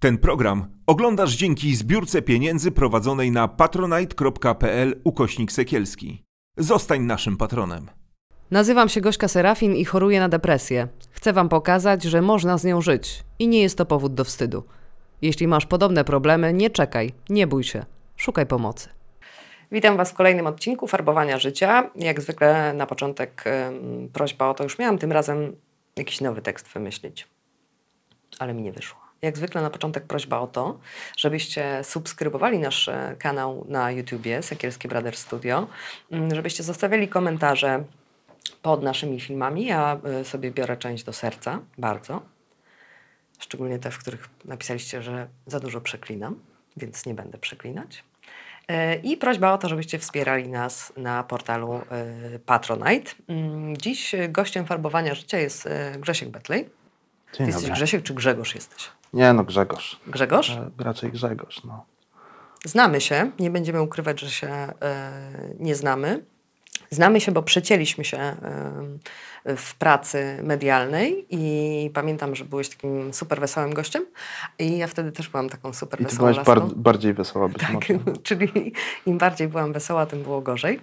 [0.00, 6.24] Ten program oglądasz dzięki zbiórce pieniędzy prowadzonej na patronite.pl ukośnik sekielski.
[6.56, 7.90] Zostań naszym patronem.
[8.50, 10.88] Nazywam się Gośka Serafin i choruję na depresję.
[11.10, 14.64] Chcę Wam pokazać, że można z nią żyć i nie jest to powód do wstydu.
[15.22, 17.84] Jeśli masz podobne problemy, nie czekaj, nie bój się,
[18.16, 18.88] szukaj pomocy.
[19.72, 21.90] Witam Was w kolejnym odcinku Farbowania Życia.
[21.96, 25.56] Jak zwykle na początek ym, prośba o to, już miałam tym razem
[25.96, 27.28] jakiś nowy tekst wymyślić,
[28.38, 28.97] ale mi nie wyszło.
[29.22, 30.78] Jak zwykle na początek prośba o to,
[31.16, 35.66] żebyście subskrybowali nasz e, kanał na YouTubie Sekielskie Brother Studio,
[36.10, 37.84] mm, żebyście zostawiali komentarze
[38.62, 39.66] pod naszymi filmami.
[39.66, 42.22] Ja y, sobie biorę część do serca, bardzo.
[43.38, 46.40] Szczególnie te, w których napisaliście, że za dużo przeklinam,
[46.76, 48.04] więc nie będę przeklinać.
[48.70, 51.80] Y, I prośba o to, żebyście wspierali nas na portalu
[52.46, 53.10] Patronite.
[53.28, 56.68] Mm, Dziś gościem farbowania życia jest Grzesiek Betlej.
[57.32, 57.70] Ty jesteś.
[57.70, 58.90] Grzesiek czy Grzegorz jesteś?
[59.12, 60.00] Nie no, Grzegorz.
[60.06, 60.50] Grzegorz?
[60.50, 61.84] E, Raczej Grzegorz, no.
[62.64, 64.72] Znamy się, nie będziemy ukrywać, że się e,
[65.58, 66.24] nie znamy.
[66.90, 68.36] Znamy się, bo przecięliśmy się e,
[69.56, 74.06] w pracy medialnej i pamiętam, że byłeś takim super wesołym gościem
[74.58, 77.62] i ja wtedy też byłam taką super I ty wesołą byłaś bar bardziej wesoła być
[77.62, 77.98] Tak, może.
[78.22, 78.72] czyli
[79.06, 80.80] im bardziej byłam wesoła, tym było gorzej.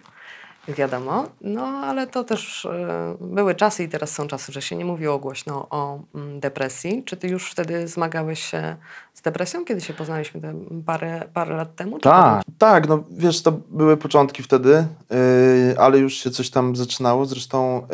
[0.67, 4.85] Wiadomo, no ale to też e, były czasy i teraz są czasy, że się nie
[4.85, 7.03] mówiło głośno o mm, depresji.
[7.05, 8.75] Czy ty już wtedy zmagałeś się
[9.13, 10.53] z depresją, kiedy się poznaliśmy te
[10.85, 11.99] parę, parę lat temu?
[11.99, 17.25] Tak, tak, no wiesz, to były początki wtedy, yy, ale już się coś tam zaczynało.
[17.25, 17.87] Zresztą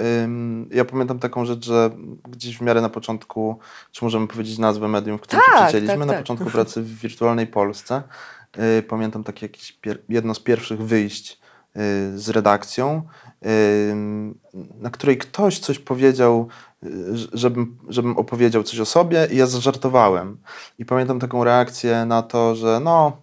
[0.69, 1.89] yy, ja pamiętam taką rzecz, że
[2.30, 3.59] gdzieś w miarę na początku,
[3.92, 6.22] czy możemy powiedzieć nazwę medium, w którym Tak, się przecięliśmy, tak, na tak.
[6.22, 8.02] początku pracy w wirtualnej Polsce.
[8.58, 11.41] Yy, pamiętam takie jakieś jedno z pierwszych wyjść
[12.16, 13.02] z redakcją,
[13.41, 13.50] yy,
[14.80, 16.47] na której ktoś coś powiedział,
[17.14, 20.38] ż- żebym, żebym opowiedział coś o sobie i ja zażartowałem.
[20.80, 23.17] I pamiętam taką reakcję na to, że no,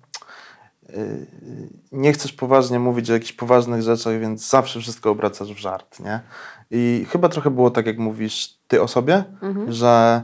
[1.93, 6.21] nie chcesz poważnie mówić o jakichś poważnych rzeczach, więc zawsze wszystko obracasz w żart, nie?
[6.71, 9.73] I chyba trochę było tak, jak mówisz ty o sobie, Mhm.
[9.73, 10.23] że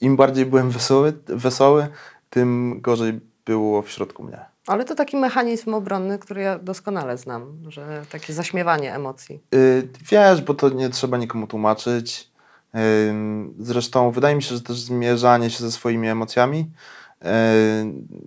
[0.00, 1.86] im bardziej byłem wesoły, wesoły,
[2.30, 4.38] tym gorzej było w środku mnie.
[4.68, 9.40] Ale to taki mechanizm obronny, który ja doskonale znam, że takie zaśmiewanie emocji.
[9.52, 12.30] Yy, wiesz, bo to nie trzeba nikomu tłumaczyć.
[12.74, 12.80] Yy,
[13.58, 16.70] zresztą wydaje mi się, że też zmierzanie się ze swoimi emocjami
[17.22, 17.30] yy,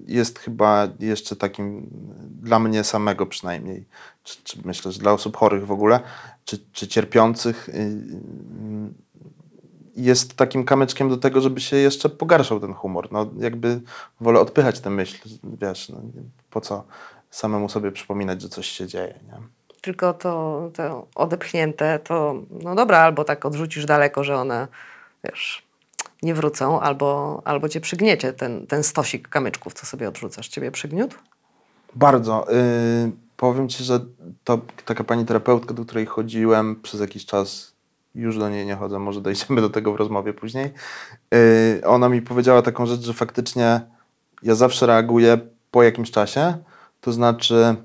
[0.07, 1.90] jest chyba jeszcze takim
[2.41, 3.85] dla mnie samego przynajmniej,
[4.23, 6.00] czy, czy myślę, że dla osób chorych w ogóle,
[6.46, 9.10] czy, czy cierpiących, yy,
[10.03, 13.07] jest takim kamyczkiem do tego, żeby się jeszcze pogarszał ten humor.
[13.12, 13.81] No, jakby
[14.22, 16.01] wolę odpychać tę myśl, wiesz, no,
[16.50, 16.84] po co
[17.31, 19.38] samemu sobie przypominać, że coś się dzieje, nie?
[19.81, 24.67] Tylko to, to odepchnięte, to no dobra, albo tak odrzucisz daleko, że one,
[25.23, 25.63] wiesz,
[26.23, 30.47] nie wrócą, albo, albo cię przygniecie, ten, ten stosik kamyczków, co sobie odrzucasz.
[30.47, 31.17] Ciebie przygniótł?
[31.95, 32.45] Bardzo.
[32.50, 34.00] Yy, powiem ci, że
[34.44, 37.70] to taka pani terapeutka, do której chodziłem przez jakiś czas,
[38.16, 40.73] już do niej nie chodzę, może dojdziemy do tego w rozmowie później.
[41.31, 43.81] Yy, ona mi powiedziała taką rzecz, że faktycznie
[44.44, 45.38] ja zawsze reaguję
[45.72, 46.57] po jakimś czasie.
[47.01, 47.75] To znaczy,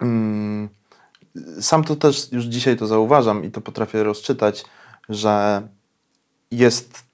[0.00, 0.68] mm,
[1.60, 4.64] sam to też już dzisiaj to zauważam i to potrafię rozczytać,
[5.08, 5.62] że
[6.50, 7.04] jest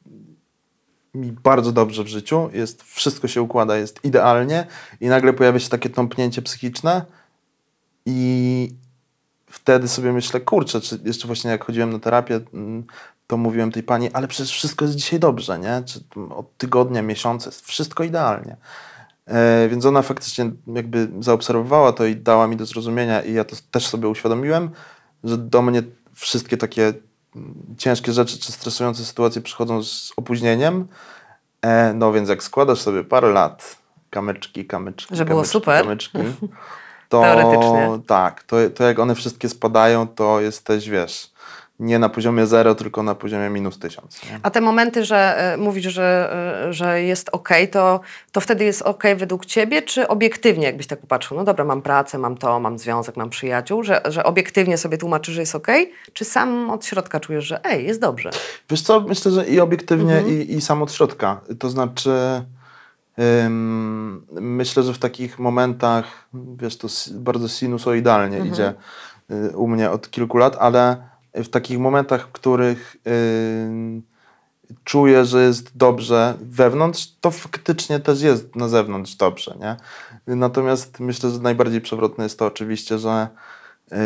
[1.14, 4.66] mi bardzo dobrze w życiu, jest, wszystko się układa, jest idealnie
[5.00, 7.04] i nagle pojawia się takie tąpnięcie psychiczne
[8.06, 8.70] i
[9.50, 12.84] wtedy sobie myślę, kurczę, czy jeszcze właśnie jak chodziłem na terapię, mm,
[13.26, 15.82] to mówiłem tej pani, ale przecież wszystko jest dzisiaj dobrze, nie?
[15.86, 16.00] Czy
[16.30, 18.56] od tygodnia, miesiąca jest wszystko idealnie.
[19.26, 23.56] E, więc ona faktycznie jakby zaobserwowała to i dała mi do zrozumienia i ja to
[23.70, 24.70] też sobie uświadomiłem,
[25.24, 25.82] że do mnie
[26.14, 26.92] wszystkie takie
[27.36, 30.88] mm, ciężkie rzeczy czy stresujące sytuacje przychodzą z opóźnieniem.
[31.62, 33.76] E, no więc jak składasz sobie parę lat,
[34.10, 35.82] kamyczki, kamyczki, Że było kamyczki, super.
[35.82, 36.18] kamyczki,
[37.08, 37.88] to Teoretycznie.
[38.06, 41.30] tak, to, to jak one wszystkie spadają, to jesteś, wiesz,
[41.80, 44.22] nie na poziomie zero, tylko na poziomie minus tysiąc.
[44.30, 44.40] Nie?
[44.42, 46.32] A te momenty, że y, mówisz, że,
[46.68, 48.00] y, że jest ok, to,
[48.32, 51.36] to wtedy jest ok według ciebie, czy obiektywnie, jakbyś tak popatrzył?
[51.36, 55.34] No dobra, mam pracę, mam to, mam związek, mam przyjaciół, że, że obiektywnie sobie tłumaczysz,
[55.34, 55.68] że jest ok,
[56.12, 58.30] czy sam od środka czujesz, że ej, jest dobrze?
[58.70, 60.40] Wiesz co, myślę, że i obiektywnie, Mhm.
[60.42, 61.40] i, i sam od środka.
[61.58, 62.10] To znaczy,
[64.40, 68.54] myślę, że w takich momentach, wiesz, to bardzo sinusoidalnie Mhm.
[68.54, 68.74] idzie
[69.30, 70.96] y, u mnie od kilku lat, ale
[71.34, 72.96] w takich momentach, w których
[74.84, 79.76] czuję, że jest dobrze wewnątrz, to faktycznie też jest na zewnątrz dobrze, nie?
[80.36, 83.28] Natomiast myślę, że najbardziej przewrotne jest to oczywiście, że
[83.92, 83.96] y,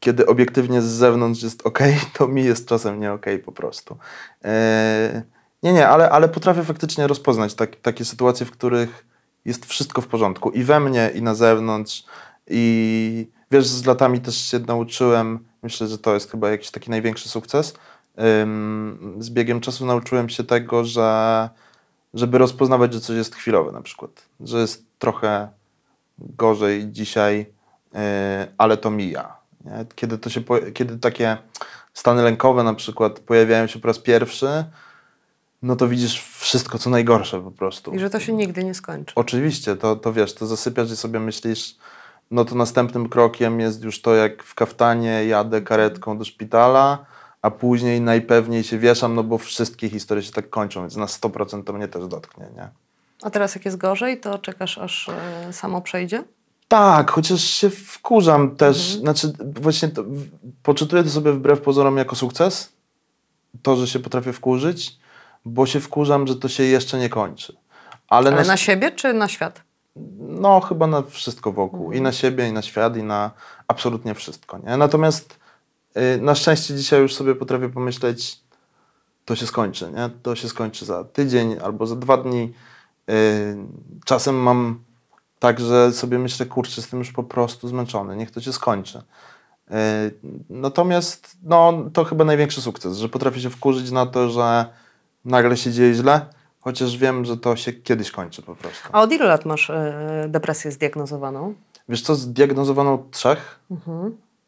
[0.00, 1.78] kiedy obiektywnie z zewnątrz jest ok,
[2.18, 3.96] to mi jest czasem nie ok po prostu.
[4.44, 5.22] E,
[5.62, 9.06] Nie, nie, ale, ale potrafię faktycznie rozpoznać tak, takie sytuacje, w których
[9.44, 10.50] jest wszystko w porządku.
[10.50, 12.04] I we mnie, i na zewnątrz.
[12.46, 17.28] I wiesz, z latami też się nauczyłem, myślę, że to jest chyba jakiś taki największy
[17.28, 17.74] sukces.
[18.42, 21.48] Ym, z biegiem czasu nauczyłem się tego, że
[22.14, 24.10] żeby rozpoznawać, że coś jest chwilowe na przykład.
[24.40, 25.48] Że jest trochę
[26.18, 27.46] gorzej dzisiaj,
[27.92, 28.00] yy,
[28.58, 29.36] ale to mija.
[29.64, 29.86] Nie?
[29.94, 30.40] Kiedy, to się,
[30.74, 31.36] kiedy takie
[31.94, 34.64] stany lękowe na przykład pojawiają się po raz pierwszy,
[35.62, 37.94] no to widzisz wszystko, co najgorsze po prostu.
[37.94, 39.14] I że to się nigdy nie skończy.
[39.14, 41.76] Oczywiście, to, to wiesz, to zasypiasz i sobie myślisz,
[42.30, 47.06] no to następnym krokiem jest już to, jak w kaftanie jadę karetką do szpitala,
[47.42, 51.64] a później najpewniej się wieszam, no bo wszystkie historie się tak kończą, więc na 100%
[51.64, 52.68] to mnie też dotknie, nie?
[53.22, 56.24] A teraz jak jest gorzej, to czekasz aż e, samo przejdzie?
[56.68, 60.04] Tak, chociaż się wkurzam też, znaczy właśnie to,
[60.62, 62.72] poczytuję to sobie wbrew pozorom jako sukces,
[63.62, 64.98] to, że się potrafię wkurzyć,
[65.48, 67.56] bo się wkurzam, że to się jeszcze nie kończy.
[68.08, 69.68] Ale, Ale na, na siebie czy na świat?
[70.18, 73.30] no chyba na wszystko wokół, i na siebie, i na świat, i na
[73.68, 74.76] absolutnie wszystko, nie?
[74.76, 75.38] Natomiast
[75.96, 78.40] y, na szczęście dzisiaj już sobie potrafię pomyśleć,
[79.24, 80.10] to się skończy, nie?
[80.22, 82.54] To się skończy za tydzień albo za dwa dni.
[83.10, 83.56] Y,
[84.04, 84.80] czasem mam
[85.38, 88.98] tak, że sobie myślę, kurczę, jestem już po prostu zmęczony, niech to się skończy.
[88.98, 89.74] Y,
[90.50, 94.66] natomiast no, to chyba największy sukces, że potrafię się wkurzyć na to, że
[95.28, 96.20] nagle się dzieje źle,
[96.60, 98.88] chociaż wiem, że to się kiedyś kończy po prostu.
[98.92, 101.54] A od ilu lat masz e, depresję zdiagnozowaną?
[101.88, 103.60] Wiesz co, zdiagnozowano od trzech,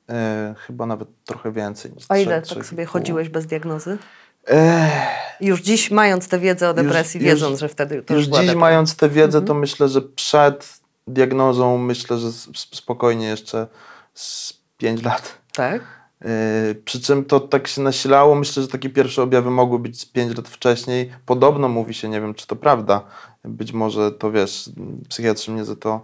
[0.09, 3.99] e, chyba nawet trochę więcej niż A ile trzech tak sobie chodziłeś bez diagnozy?
[4.47, 4.93] Ech,
[5.41, 8.41] Już dziś mając tę wiedzę o depresji, już- wiedząc, że wtedy to już już była
[8.41, 8.61] dziś depresja.
[8.61, 9.45] mając tę wiedzę, Mhm.
[9.47, 13.67] to myślę, że przed diagnozą myślę, że spokojnie jeszcze
[14.15, 15.39] z 5 lat.
[15.53, 15.83] Tak?
[16.25, 18.35] Yy, przy czym to tak się nasilało.
[18.35, 21.11] Myślę, że takie pierwsze objawy mogły być z 5 lat wcześniej.
[21.27, 23.03] Podobno mówi się, nie wiem czy to prawda,
[23.45, 24.71] być może to wiesz,
[25.09, 26.01] psychiatrzy mnie za to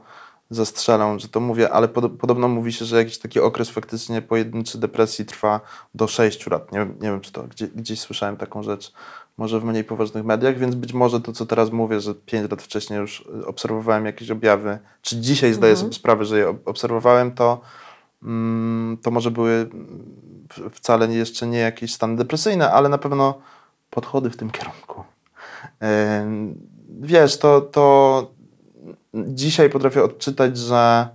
[0.50, 4.78] zastrzelą, że to mówię, ale pod, podobno mówi się, że jakiś taki okres faktycznie pojedynczy
[4.78, 5.60] depresji trwa
[5.94, 6.72] do 6 lat.
[6.72, 8.92] Nie, wiem- nie wiem, czy to gdzie, gdzieś słyszałem taką rzecz,
[9.38, 12.62] może w mniej poważnych mediach, więc być może to, co teraz mówię, że 5 lat
[12.62, 17.60] wcześniej już obserwowałem jakieś objawy, czy dzisiaj zdaję sobie sprawę, że je ob- obserwowałem, to
[19.02, 23.38] to może były mm, wcale jeszcze nie jakieś stany depresyjne, ale na pewno
[23.90, 25.04] podchody w tym kierunku.
[27.00, 28.30] Wiesz, to, to
[29.14, 31.08] dzisiaj potrafię odczytać, że,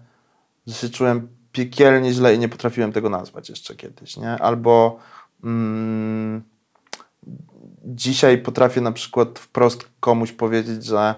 [0.68, 4.32] że się czułem piekielnie źle i nie potrafiłem tego nazwać jeszcze kiedyś, nie?
[4.32, 5.00] Albo
[5.44, 6.44] mm,
[7.86, 11.16] dzisiaj potrafię na przykład wprost komuś powiedzieć, że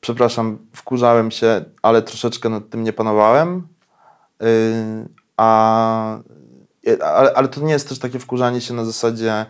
[0.00, 3.68] przepraszam, wkurzałem się, ale troszeczkę nad tym nie panowałem.
[5.36, 6.18] A,
[7.00, 9.46] ale, ale to nie jest też takie wkurzanie się na zasadzie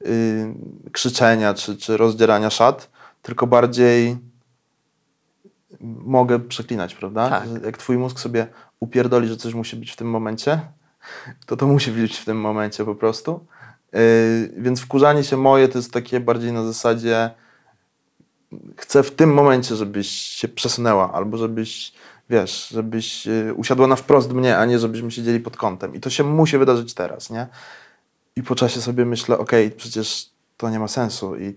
[0.00, 0.10] yy,
[0.92, 2.90] krzyczenia czy, czy rozdzierania szat,
[3.22, 4.16] tylko bardziej
[5.80, 7.30] mogę przeklinać, prawda?
[7.30, 7.48] Tak.
[7.64, 8.46] Jak twój mózg sobie
[8.80, 10.60] upierdoli, że coś musi być w tym momencie,
[11.46, 13.46] to to musi być w tym momencie po prostu.
[13.92, 14.00] Yy,
[14.56, 17.30] więc wkurzanie się moje to jest takie bardziej na zasadzie
[18.76, 21.92] chcę w tym momencie, żebyś się przesunęła, albo żebyś,
[22.30, 25.94] wiesz, żebyś y, usiadła na wprost mnie, a nie żebyśmy siedzieli pod kątem.
[25.94, 27.46] I to się musi wydarzyć teraz, nie?
[28.36, 31.56] I po czasie sobie myślę, okej, przecież to nie ma sensu i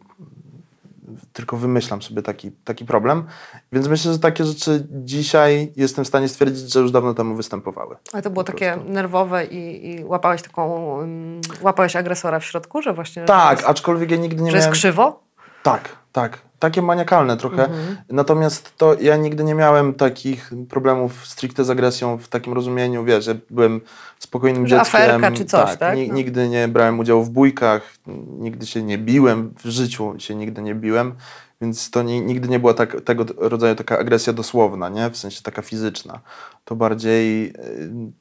[1.33, 3.23] tylko wymyślam sobie taki, taki problem.
[3.71, 7.95] Więc myślę, że takie rzeczy dzisiaj jestem w stanie stwierdzić, że już dawno temu występowały.
[8.13, 12.93] Ale to było takie nerwowe i, i łapałeś taką, um, łapałeś agresora w środku, że
[12.93, 13.21] właśnie...
[13.21, 14.73] że Tak, jest, aczkolwiek ja nigdy nie że jest miałem...
[14.73, 15.23] krzywo?
[15.63, 16.50] Tak, tak.
[16.61, 17.65] Takie maniakalne trochę.
[17.65, 17.97] Mhm.
[18.09, 23.27] Natomiast to ja nigdy nie miałem takich problemów stricte z agresją w takim rozumieniu, wiesz,
[23.27, 23.81] ja byłem
[24.19, 25.01] spokojnym Że dzieckiem.
[25.01, 25.95] aferka czy coś, tak?
[25.97, 26.13] ni- No.
[26.13, 27.93] Nigdy nie brałem udziału w bójkach,
[28.39, 31.13] nigdy się nie biłem, w życiu się nigdy nie biłem,
[31.61, 35.09] więc to ni- nigdy nie była tak, tego rodzaju taka agresja dosłowna, nie?
[35.09, 36.19] W sensie taka fizyczna.
[36.65, 37.53] To bardziej y,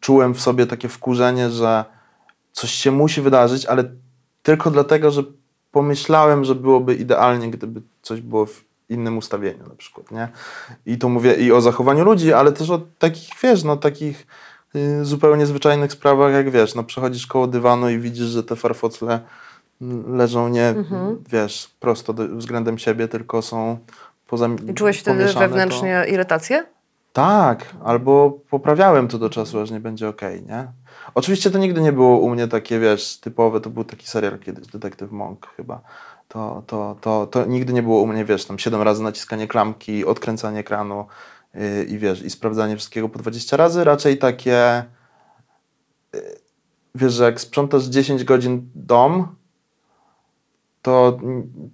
[0.01, 1.85] czułem w sobie takie wkurzenie, że
[2.53, 3.85] coś się musi wydarzyć, ale
[4.43, 5.23] tylko dlatego, że
[5.73, 10.29] pomyślałem, że byłoby idealnie, gdyby coś było w innym ustawieniu na przykład, nie?
[10.87, 14.27] I to mówię i o zachowaniu ludzi, ale też o takich, wiesz, no takich
[14.77, 19.21] y, zupełnie zwyczajnych sprawach, jak wiesz, no przechodzisz koło dywanu i widzisz, że te farfocle
[20.09, 21.25] leżą nie, Mhm.
[21.29, 23.79] wiesz, prosto do, względem siebie, tylko są
[24.27, 26.67] poza I czułeś wtedy wewnętrznie irytację?
[27.13, 30.73] Tak, albo poprawiałem to do czasu, aż nie będzie okej, nie?
[31.15, 34.67] Oczywiście to nigdy nie było u mnie takie, wiesz, typowe, to był taki serial kiedyś,
[34.67, 35.81] Detektyw Monk chyba.
[36.29, 40.05] To, to, to, to nigdy nie było u mnie, wiesz, tam siedem razy naciskanie klamki,
[40.05, 41.07] odkręcanie ekranu
[41.55, 44.85] yy, i wiesz, i sprawdzanie wszystkiego po 20 razy, raczej takie,
[46.15, 46.21] yy,
[46.95, 49.37] wiesz, że jak sprzątasz 10 godzin dom,
[50.83, 51.19] to,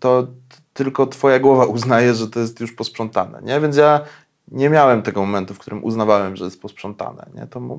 [0.01, 0.27] to
[0.75, 3.61] tylko twoja głowa uznaje, że to jest już posprzątane, nie?
[3.61, 4.01] Więc ja
[4.49, 7.47] nie miałem tego momentu, w którym uznawałem, że jest posprzątane, nie?
[7.47, 7.79] To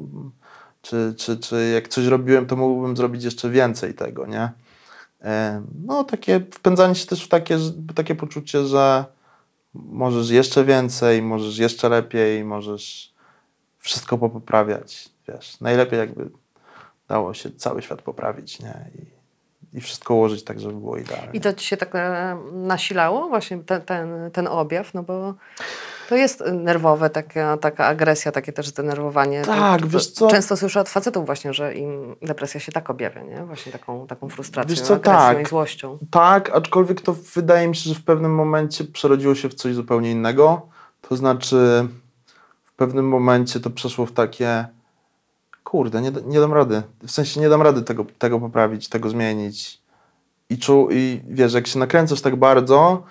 [0.82, 4.52] czy, czy, czy jak coś robiłem, to mógłbym zrobić jeszcze więcej tego, nie?
[5.86, 7.58] No, takie wpędzanie się też w takie,
[7.96, 9.06] takie poczucie, że
[9.74, 13.14] możesz jeszcze więcej, możesz jeszcze lepiej, możesz
[13.80, 15.62] wszystko poprawiać, wiesz.
[15.62, 16.30] Najlepiej jakby
[17.08, 18.92] dało się cały świat poprawić, nie?
[18.96, 19.17] I,
[19.78, 21.30] i wszystko ułożyć tak, żeby było idealnie.
[21.34, 25.34] I to ci się tak e, nasilało, właśnie ten, ten, ten objaw, no bo
[26.10, 29.42] to jest nerwowe, taka, taka agresja, takie też zdenerwowanie.
[29.42, 30.28] Tak, to, wiesz co?
[30.28, 33.46] Często słyszę od facetów właśnie, że im depresja się tak objawia, nie?
[33.46, 35.42] Właśnie taką, taką frustracją, Wiesz co, agresją tak.
[35.42, 35.98] i złością.
[36.12, 40.12] Tak, aczkolwiek to wydaje mi się, że w pewnym momencie przerodziło się w coś zupełnie
[40.12, 40.62] innego.
[41.02, 41.88] To znaczy,
[42.64, 44.66] w pewnym momencie to przeszło w takie,
[45.68, 46.84] kurde, nie, nie dam rady.
[47.04, 49.82] W sensie nie dam rady tego, tego poprawić, tego zmienić.
[50.50, 53.04] I, czu, I wiesz, jak się nakręcasz tak bardzo,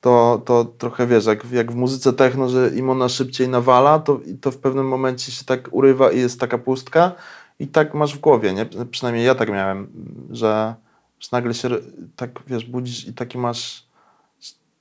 [0.00, 4.20] to, to trochę wiesz, jak, jak w muzyce techno, że im ona szybciej nawala, to,
[4.40, 7.12] to w pewnym momencie się tak urywa i jest taka pustka
[7.58, 8.66] i tak masz w głowie, nie?
[8.90, 9.88] Przynajmniej ja tak miałem,
[10.30, 10.74] że,
[11.20, 11.68] że nagle się
[12.16, 13.86] tak, wiesz, budzisz i taki masz,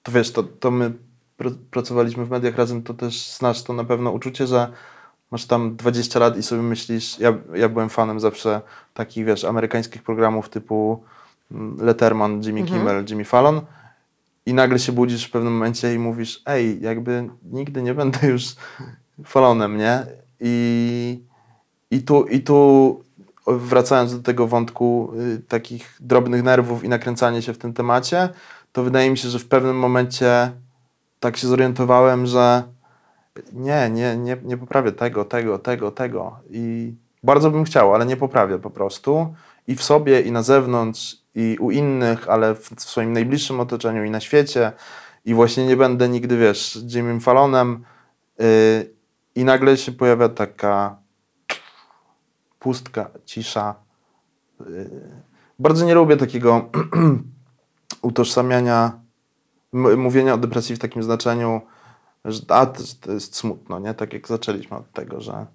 [0.04, 0.92] to wiesz, to, to my
[1.38, 4.72] pr pracowaliśmy w mediach razem, to też znasz to na pewno uczucie, że
[5.32, 8.62] masz tam 20 lat i sobie myślisz, ja, ja byłem fanem zawsze
[8.94, 11.04] takich, wiesz, amerykańskich programów typu
[11.52, 13.62] mm, Letterman, Jimmy Kimmel, Jimmy Fallon
[14.46, 18.44] i nagle się budzisz w pewnym momencie i mówisz, ej, jakby nigdy nie będę już
[19.26, 20.06] Fallonem, nie?
[20.40, 21.20] I,
[21.92, 23.04] i, tu, I tu
[23.48, 28.30] wracając do tego wątku y, takich drobnych nerwów i nakręcania się w tym temacie,
[28.72, 30.52] to wydaje mi się, że w pewnym momencie
[31.20, 32.64] tak się zorientowałem, że
[33.54, 36.40] nie, nie, nie, nie poprawię tego, tego, tego, tego.
[36.50, 39.34] I bardzo bym chciał, ale nie poprawię po prostu.
[39.68, 44.04] I w sobie, i na zewnątrz, i u innych, ale w, w swoim najbliższym otoczeniu,
[44.04, 44.72] i na świecie.
[45.26, 47.84] I właśnie nie będę nigdy, wiesz, Jimmy Fallonem.
[48.40, 48.46] Yy,
[49.36, 50.96] I nagle się pojawia taka
[52.60, 53.76] pustka, cisza.
[54.60, 54.90] Yy,
[55.60, 56.70] Bardzo nie lubię takiego
[58.02, 59.00] utożsamiania,
[59.74, 61.62] mówienia o depresji w takim znaczeniu,
[62.48, 62.66] a,
[63.02, 63.94] to, jest smutno, nie?
[63.94, 65.46] Tak jak zaczęliśmy od tego, że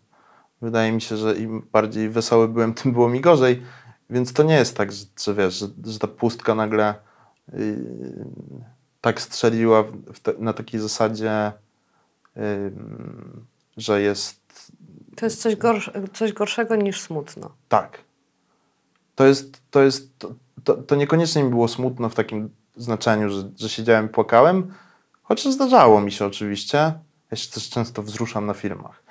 [0.62, 3.62] wydaje mi się, że im bardziej wesoły byłem, tym było mi gorzej.
[4.11, 6.94] Więc to nie jest tak, że, że wiesz, że, że ta pustka nagle
[7.52, 7.76] yy,
[9.00, 9.85] tak strzeliła
[10.23, 11.52] te, na takiej zasadzie,
[12.37, 12.42] yy,
[13.76, 14.40] że jest
[15.16, 17.50] To jest coś, gorsz, coś gorszego niż smutno.
[17.68, 18.06] tak.
[19.14, 23.50] To jest, to jest, to, to, to niekoniecznie mi było smutno w takim znaczeniu, że,
[23.56, 24.75] że siedziałem i płakałem,
[25.28, 26.92] chociaż zdarzało mi się oczywiście.
[27.30, 29.02] Ja się też często wzruszam na filmach.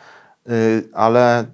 [0.45, 1.45] Yy, ale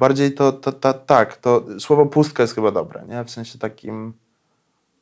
[0.00, 3.24] bardziej to, to, to, tak, to słowo pustka jest chyba dobre, nie?
[3.24, 4.12] W sensie takim,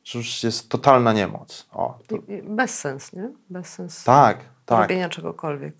[0.03, 1.67] że już jest totalna niemoc.
[1.71, 3.29] O, to, i Bezsens, nie?
[3.49, 4.81] Bezsens tak, tak.
[4.81, 5.73] robienia czegokolwiek.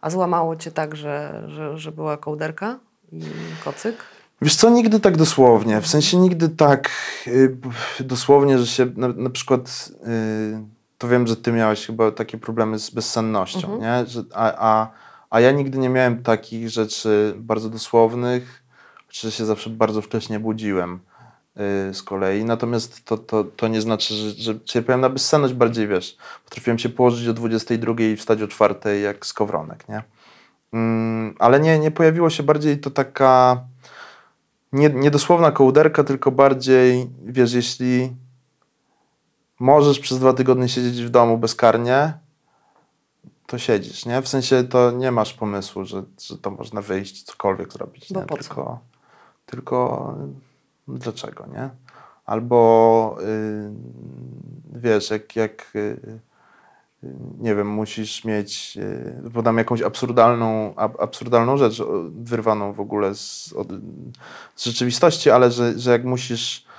[0.00, 2.78] A złamało cię tak, że, że, że była kołderka
[3.12, 3.22] i
[3.64, 3.96] kocyk?
[4.42, 5.80] Wiesz co, nigdy tak dosłownie.
[5.80, 6.90] W sensie nigdy tak
[7.26, 7.56] y,
[8.00, 12.78] dosłownie, że się na, na przykład y, to wiem, że ty miałeś chyba takie problemy
[12.78, 14.06] z bezsennością, nie?
[14.06, 14.90] Że, a, a,
[15.30, 18.62] a ja nigdy nie miałem takich rzeczy bardzo dosłownych,
[19.06, 20.94] chociaż się zawsze bardzo wcześnie budziłem
[21.90, 22.44] y, z kolei.
[22.44, 26.16] Natomiast to, to, to nie znaczy, że, że cierpiałem na bezsenność bardziej, wiesz.
[26.44, 30.02] Potrafiłem się położyć o 22 i wstać o 4 jak skowronek, nie?
[30.72, 33.60] Mm, ale nie, nie pojawiło się bardziej to taka
[34.72, 38.12] nie, niedosłowna kołderka, tylko bardziej, wiesz, jeśli
[39.62, 42.12] możesz przez dwa tygodnie siedzieć w domu bezkarnie,
[43.46, 44.22] to siedzisz, nie?
[44.22, 48.26] W sensie to nie masz pomysłu, że, że to można wyjść, cokolwiek zrobić, Bo nie?
[48.26, 48.42] po co?
[48.42, 48.80] Tylko,
[49.46, 50.14] tylko
[50.88, 51.70] dlaczego, nie?
[52.26, 56.18] Albo yy, wiesz, jak, jak yy,
[57.38, 63.52] nie wiem, musisz mieć, yy, podam jakąś absurdalną, ab, absurdalną rzecz, wyrwaną w ogóle z,
[63.56, 63.68] od,
[64.56, 66.71] z rzeczywistości, ale że, że jak musisz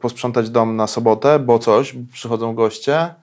[0.00, 3.14] posprzątać dom na sobotę, bo coś, przychodzą goście,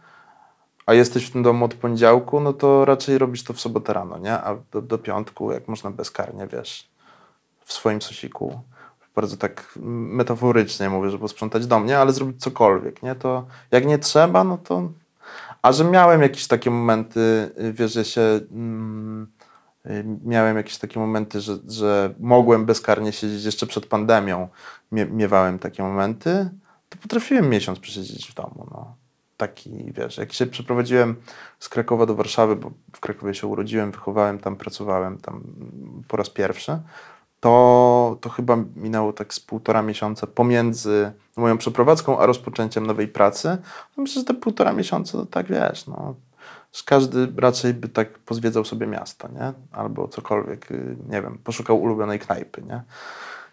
[0.86, 4.18] a jesteś w tym domu od poniedziałku, no to raczej robisz to w sobotę rano,
[4.18, 4.34] nie?
[4.34, 6.90] A do, do piątku, jak można bezkarnie, wiesz,
[7.66, 8.60] w swoim sosiku,
[9.16, 12.00] bardzo tak metaforycznie mówię, że posprzątać dom, nie?
[12.00, 13.16] Ale zrobić cokolwiek, nie?
[13.16, 14.90] To jak nie trzeba, no to...
[15.62, 18.22] A że miałem jakieś takie momenty, y, wiesz, że się...
[18.52, 19.28] Mm,
[20.24, 24.48] miałem jakieś takie momenty, że, że mogłem bezkarnie siedzieć jeszcze przed pandemią.
[24.92, 26.50] Mie, miewałem takie momenty,
[26.90, 28.96] to potrafiłem miesiąc przesiedzieć w domu, no.
[29.38, 31.16] Taki, wiesz, jak się przeprowadziłem
[31.60, 35.44] z Krakowa do Warszawy, bo w Krakowie się urodziłem, wychowałem tam, pracowałem tam
[36.08, 36.80] po raz pierwszy,
[37.40, 43.58] to, to chyba minęło tak z półtora miesiąca pomiędzy moją przeprowadzką a rozpoczęciem nowej pracy.
[43.98, 46.16] No myślę, że te półtora miesiąca to tak wiesz, no,
[46.74, 49.54] że każdy raczej by tak pozwiedzał sobie miasto, nie?
[49.72, 52.84] Albo cokolwiek, y, nie wiem, poszukał ulubionej knajpy, nie?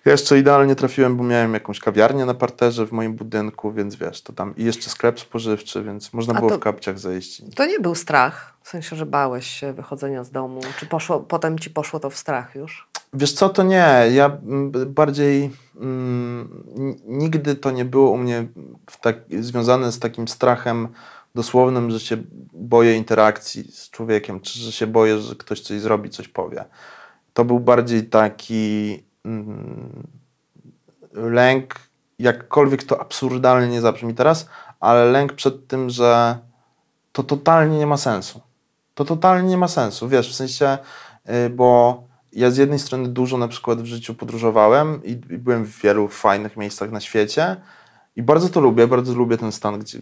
[0.05, 4.23] Ja jeszcze idealnie trafiłem, bo miałem jakąś kawiarnię na parterze w moim budynku, więc wiesz,
[4.23, 7.43] to tam i jeszcze sklep spożywczy, więc można A było to- w kapciach zejść.
[7.57, 11.59] To nie był strach, w sensie, że bałeś się wychodzenia z domu, czy poszło, potem
[11.59, 12.89] ci poszło to w strach już?
[13.13, 13.87] Wiesz co, to nie.
[14.13, 14.39] Ja
[14.87, 16.65] bardziej mm,
[17.07, 18.47] nigdy to nie było u mnie
[19.01, 20.89] tak, związane z takim strachem
[21.35, 22.17] dosłownym, że się
[22.53, 26.65] boję interakcji z człowiekiem, czy że się boję, że ktoś coś zrobi, coś powie.
[27.33, 30.07] To był bardziej taki mm,
[31.13, 31.75] lęk,
[32.19, 34.49] jakkolwiek to absurdalnie nie zabrzmi teraz,
[34.81, 36.39] ale lęk przed tym, że
[37.13, 38.41] to totalnie nie ma sensu.
[38.95, 40.79] To totalnie nie ma sensu, wiesz, w sensie,
[41.47, 45.65] y, bo ja z jednej strony dużo na przykład w życiu podróżowałem i, i byłem
[45.65, 47.57] w wielu fajnych miejscach na świecie
[48.17, 49.99] i bardzo to lubię, bardzo lubię ten stan, gdzie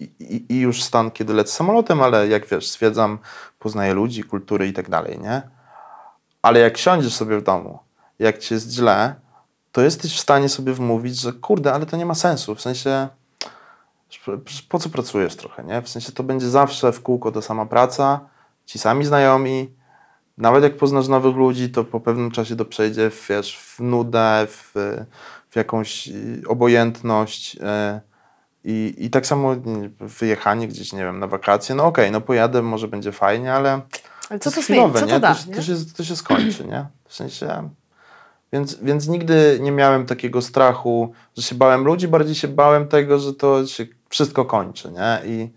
[0.00, 3.18] i, i, już stan, kiedy lecę samolotem, ale jak wiesz, zwiedzam,
[3.58, 5.42] poznaję ludzi, kultury i tak dalej, nie?
[6.42, 7.78] Ale jak siądziesz sobie w domu,
[8.18, 9.14] jak ci jest źle,
[9.72, 13.08] to jesteś w stanie sobie wmówić, że kurde, ale to nie ma sensu, w sensie
[14.68, 15.82] po co pracujesz trochę, nie?
[15.82, 18.20] W sensie to będzie zawsze w kółko ta sama praca,
[18.66, 19.74] ci sami znajomi,
[20.38, 24.46] nawet jak poznasz nowych ludzi, to po pewnym czasie to przejdzie w, wiesz, w nudę,
[24.46, 24.72] w,
[25.50, 27.60] w jakąś y, obojętność y,
[28.64, 32.62] i, i tak samo nie, wyjechanie gdzieś, nie wiem, na wakacje, no okej, no pojadę,
[32.62, 33.80] może będzie fajnie, ale
[34.30, 35.12] Ale co to to chwilowe, Co nie?
[35.12, 35.34] to da?
[35.34, 35.56] się, nie?
[35.56, 36.86] to, się, to się skończy, nie?
[37.08, 37.68] W sensie...
[38.52, 43.18] Więc, więc nigdy nie miałem takiego strachu, że się bałem ludzi, bardziej się bałem tego,
[43.18, 45.20] że to się wszystko kończy, nie?
[45.24, 45.50] I,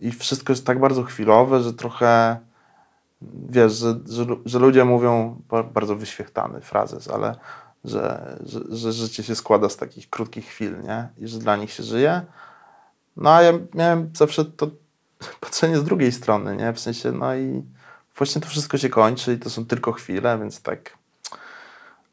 [0.00, 2.36] i wszystko jest tak bardzo chwilowe, że trochę
[3.48, 7.34] wiesz, że, że, że ludzie mówią ba- bardzo wyświechtany frazes, ale
[7.86, 11.08] że, że, że życie się składa z takich krótkich chwil, nie?
[11.18, 12.22] I że dla nich się żyje.
[13.16, 14.70] No a ja miałem zawsze to
[15.40, 16.72] patrzenie z drugiej strony, nie?
[16.72, 17.62] W sensie, no i
[18.16, 20.98] właśnie to wszystko się kończy i to są tylko chwile, więc tak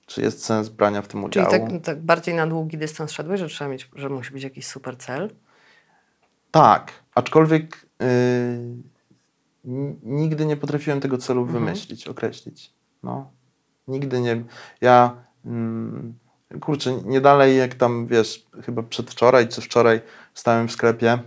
[0.05, 1.69] czy jest sens brania w tym Czyli udziału?
[1.71, 4.97] tak, tak bardziej na długi dystans szedłeś, że trzeba mieć, że musi być jakiś super
[4.97, 5.29] cel?
[6.51, 8.07] Tak, aczkolwiek yy,
[10.03, 11.59] nigdy nie potrafiłem tego celu Mhm.
[11.65, 12.73] wymyślić, określić.
[13.03, 13.31] No.
[13.87, 14.43] Nigdy nie.
[14.81, 15.15] Ja.
[15.45, 16.13] Mm,
[16.61, 20.01] kurczę, nie dalej jak tam, wiesz, chyba przedwczoraj czy wczoraj
[20.33, 21.19] stałem w sklepie,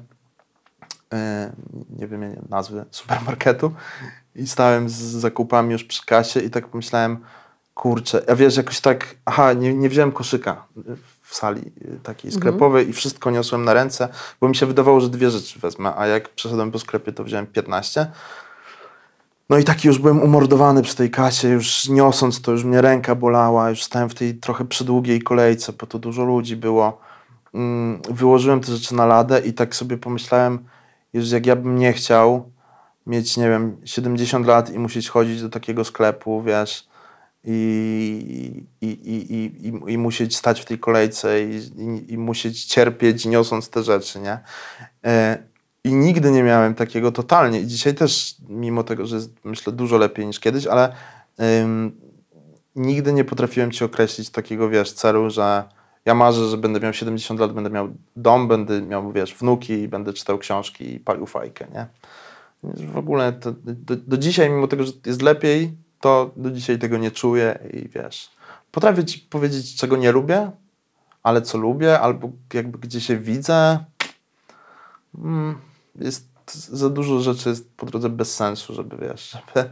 [1.12, 1.18] yy,
[1.98, 3.72] nie wymienię nazwy supermarketu,
[4.34, 7.18] i stałem z zakupami już przy kasie i tak pomyślałem,
[7.74, 10.66] kurczę, ja wiesz, jakoś tak, aha, nie, nie wziąłem koszyka
[11.22, 14.08] w sali y, takiej sklepowej i wszystko niosłem na ręce,
[14.40, 17.46] bo mi się wydawało, że dwie rzeczy wezmę, a jak przeszedłem po sklepie, to wziąłem
[17.46, 18.06] 15.
[19.50, 23.14] No i taki już byłem umordowany przy tej kasie, już niosąc to, już mnie ręka
[23.14, 27.00] bolała, już stałem w tej trochę przydługiej kolejce, bo to dużo ludzi było.
[27.54, 30.58] Mm, Wyłożyłem te rzeczy na ladę i tak sobie pomyślałem,
[31.14, 32.50] że jak ja bym nie chciał
[33.06, 36.88] mieć, nie wiem, 70 lat i musieć chodzić do takiego sklepu, wiesz,
[37.44, 39.34] i, i, i,
[39.68, 44.20] i, i, musieć stać w tej kolejce i, i, i musieć cierpieć niosąc te rzeczy,
[44.20, 44.38] nie?
[45.86, 47.60] I nigdy nie miałem takiego totalnie.
[47.60, 50.92] I dzisiaj też, mimo tego, że jest myślę dużo lepiej niż kiedyś, ale
[51.62, 52.00] ym,
[52.76, 55.64] nigdy nie potrafiłem ci określić takiego, wiesz, celu, że
[56.04, 60.12] ja marzę, że będę miał 70 lat, będę miał dom, będę miał, wiesz, wnuki będę
[60.12, 61.86] czytał książki i palił fajkę, nie?
[62.92, 66.98] W ogóle to, do, do dzisiaj, mimo tego, że jest lepiej, to do dzisiaj tego
[66.98, 68.30] nie czuję i wiesz,
[68.70, 70.50] potrafię ci powiedzieć, czego nie lubię,
[71.22, 73.84] ale co lubię, albo jakby gdzie się widzę.
[75.18, 75.58] Mm,
[75.98, 79.70] jest za dużo rzeczy jest po drodze bez sensu, żeby wiesz, żeby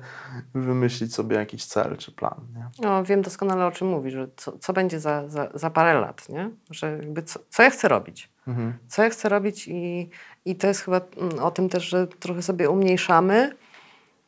[0.67, 2.41] wymyślić sobie jakiś cel czy plan.
[2.55, 2.69] Nie?
[2.79, 6.29] No, wiem doskonale o czym mówisz, że co, co będzie za, za, za parę lat,
[6.29, 6.51] nie?
[6.71, 8.31] Że jakby co, co ja chcę robić.
[8.49, 8.73] Mhm.
[8.89, 10.11] Co ja chcę robić i,
[10.45, 13.57] i to jest chyba mm, o tym też, że trochę sobie umniejszamy.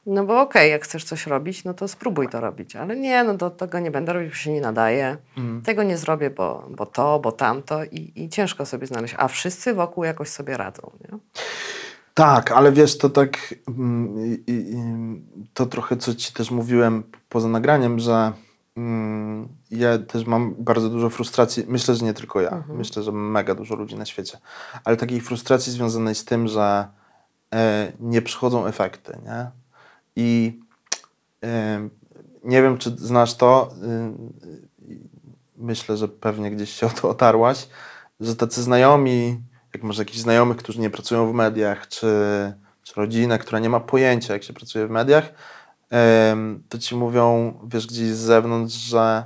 [0.07, 2.77] No bo okej, jak chcesz coś robić, no to spróbuj to robić.
[2.77, 5.17] Ale nie, no to tego nie będę robić, bo się nie nadaje.
[5.37, 5.63] Mhm.
[5.63, 9.15] Tego nie zrobię, bo, bo to, bo tamto i, i ciężko sobie znaleźć.
[9.19, 11.19] A wszyscy wokół jakoś sobie radzą, nie?
[12.15, 14.77] Tak, ale wiesz, to tak, mm, i, i,
[15.55, 18.33] to trochę, co ci też mówiłem poza nagraniem, że
[18.77, 23.55] mm, ja też mam bardzo dużo frustracji, myślę, że nie tylko ja, myślę, że mega
[23.55, 24.39] dużo ludzi na świecie,
[24.85, 26.89] ale takiej frustracji związanej z tym, że
[27.55, 29.66] e, nie przychodzą efekty, nie?
[30.17, 30.61] I
[31.45, 31.89] e,
[32.45, 34.99] nie wiem, czy znasz to, y, y,
[35.57, 37.69] myślę, że pewnie gdzieś się o to otarłaś,
[38.21, 39.41] że tacy znajomi,
[39.75, 42.07] jak masz jakichś znajomych, którzy nie pracują w mediach, czy,
[42.83, 45.33] czy rodzinę, która nie ma pojęcia, jak się pracuje w mediach,
[46.69, 49.25] to ci mówią, wiesz, gdzieś z zewnątrz, że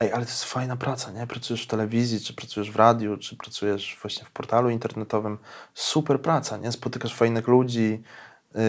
[0.00, 1.26] ej, ale to jest fajna praca, nie?
[1.26, 5.38] Pracujesz w telewizji, czy pracujesz w radiu, czy pracujesz właśnie w portalu internetowym.
[5.74, 6.72] Super praca, nie?
[6.72, 8.02] Spotykasz fajnych ludzi.
[8.56, 8.62] Yy,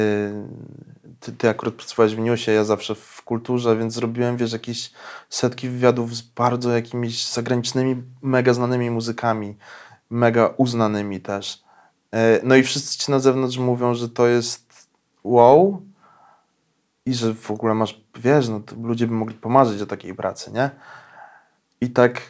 [1.19, 4.91] ty, ty akurat pracowałeś w newsie, ja zawsze w kulturze, więc zrobiłem, wiesz, jakieś
[5.29, 9.57] setki wywiadów z bardzo jakimiś zagranicznymi, mega znanymi muzykami,
[10.09, 11.63] mega uznanymi też.
[12.13, 14.89] Yy, no i wszyscy ci na zewnątrz mówią, że to jest
[15.23, 15.81] wow
[17.05, 20.69] i że w ogóle masz, wiesz, no ludzie by mogli pomarzyć o takiej pracy, nie?
[21.81, 22.21] I tak,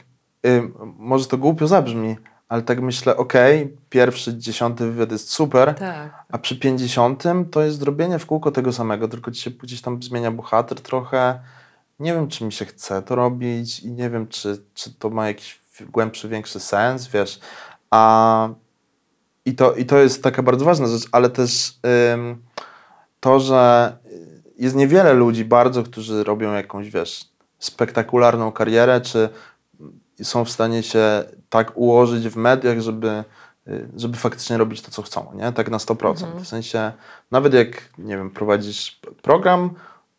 [0.45, 2.15] y, może to głupio zabrzmi,
[2.49, 6.23] ale tak myślę, okej, pierwszy, dziesiąty wywiad jest super, Tak.
[6.31, 10.03] a przy pięćdziesiątym to jest zrobienie w kółko tego samego, tylko ci się gdzieś tam
[10.03, 11.39] zmienia bohater trochę.
[11.99, 15.27] Nie wiem, czy mi się chce to robić i nie wiem, czy, czy to ma
[15.27, 17.39] jakiś głębszy, większy sens, wiesz.
[17.91, 18.49] A,
[19.45, 21.73] i, to, I to jest taka bardzo ważna rzecz, ale też
[22.13, 22.43] ym,
[23.19, 23.97] to, że
[24.57, 27.25] jest niewiele ludzi bardzo, którzy robią jakąś, wiesz,
[27.59, 29.29] spektakularną karierę, czy
[30.23, 33.23] są w stanie się tak ułożyć w mediach, żeby,
[33.67, 35.51] y, żeby faktycznie robić to, co chcą, nie?
[35.51, 36.39] Tak na 100%.
[36.39, 36.91] W sensie,
[37.31, 39.69] nawet jak, nie wiem, prowadzisz program,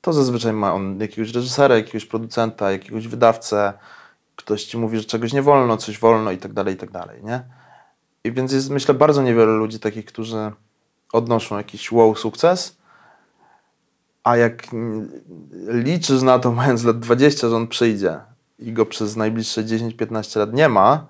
[0.00, 3.72] to zazwyczaj ma on jakiegoś reżysera, jakiegoś producenta, jakiegoś wydawcę,
[4.36, 7.24] ktoś ci mówi, że czegoś nie wolno, coś wolno i tak dalej, i tak dalej,
[7.24, 7.42] nie?
[8.24, 10.52] I więc jest, myślę, bardzo niewiele ludzi takich, którzy
[11.12, 12.76] odnoszą jakiś wow sukces,
[14.24, 15.10] a jak mm,
[15.68, 18.20] liczysz na to, mając lat 20, że on przyjdzie
[18.58, 21.06] i go przez najbliższe 10-15 lat nie ma,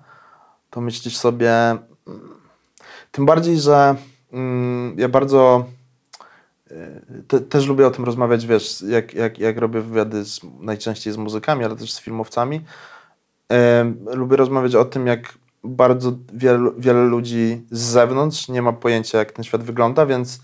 [0.69, 1.51] to myślisz sobie.
[1.51, 1.79] mm,
[3.11, 3.95] Tym bardziej, że
[4.31, 5.65] mm, ja bardzo
[6.71, 11.13] y, te, też lubię o tym rozmawiać, wiesz, jak, jak, jak robię wywiady z, najczęściej
[11.13, 12.61] z muzykami, ale też z filmowcami.
[13.49, 15.33] Em, lubię rozmawiać o tym, jak
[15.63, 20.41] bardzo wiele, wiele ludzi z zewnątrz nie ma pojęcia, jak ten świat wygląda, więc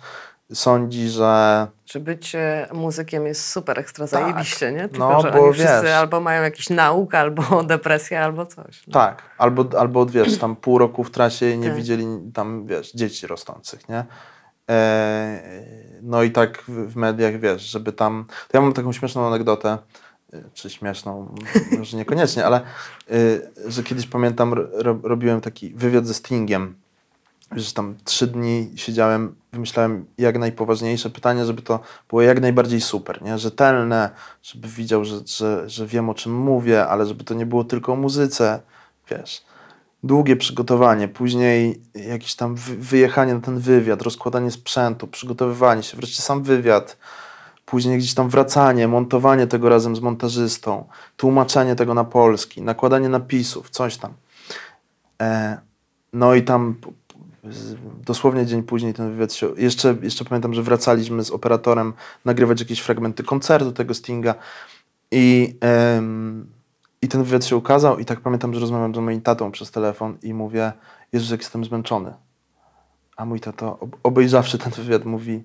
[0.54, 4.90] sądzi, że Czy bycie muzykiem jest super ekstra zajebiście, nie?
[4.90, 8.88] Tylko, No, że bo oni wszyscy wiesz- albo mają jakiś nauk, albo depresję, albo coś.
[8.88, 8.94] No.
[8.94, 11.78] Tak, albo, albo wiesz, tam pół roku w trasie i nie Tak.
[11.78, 14.06] widzieli tam, wiesz, dzieci rosnących, nie?
[14.70, 15.42] E,
[16.02, 18.26] no i tak w, mediach, wiesz, żeby tam...
[18.48, 19.78] To ja mam taką śmieszną anegdotę,
[20.34, 21.36] y, czy śmieszną,
[21.78, 22.62] może niekoniecznie, ale
[23.12, 26.76] y, że kiedyś pamiętam, ro, robiłem taki wywiad ze Stingiem,
[27.52, 31.80] że tam trzy dni siedziałem, wymyślałem jak najpoważniejsze pytanie, żeby to
[32.10, 33.38] było jak najbardziej super, nie?
[33.38, 34.10] rzetelne,
[34.44, 37.94] żeby widział, że, że, że wiem o czym mówię, ale żeby to nie było tylko
[37.94, 38.62] o muzyce,
[39.10, 39.44] wiesz.
[40.04, 46.22] Długie przygotowanie, później jakieś tam wy- wyjechanie na ten wywiad, rozkładanie sprzętu, przygotowywanie się, wreszcie
[46.22, 46.98] sam wywiad,
[47.66, 53.70] później gdzieś tam wracanie, montowanie tego razem z montażystą, tłumaczenie tego na polski, nakładanie napisów,
[53.70, 54.14] coś tam.
[55.22, 55.58] E,
[56.14, 56.76] no i tam
[58.06, 59.48] dosłownie dzień później ten wywiad się.
[59.58, 61.94] Jeszcze, jeszcze pamiętam, że wracaliśmy z operatorem
[62.26, 64.36] nagrywać jakieś fragmenty koncertu tego Stinga.
[65.12, 66.48] I, em,
[67.02, 70.18] I ten wywiad się ukazał, i tak pamiętam, że rozmawiam z moim tatą przez telefon
[70.24, 70.74] i mówię:
[71.14, 72.14] Jezus, jak jestem zmęczony.
[73.18, 75.44] A mój tato, ob- obejrzawszy ten wywiad, mówi: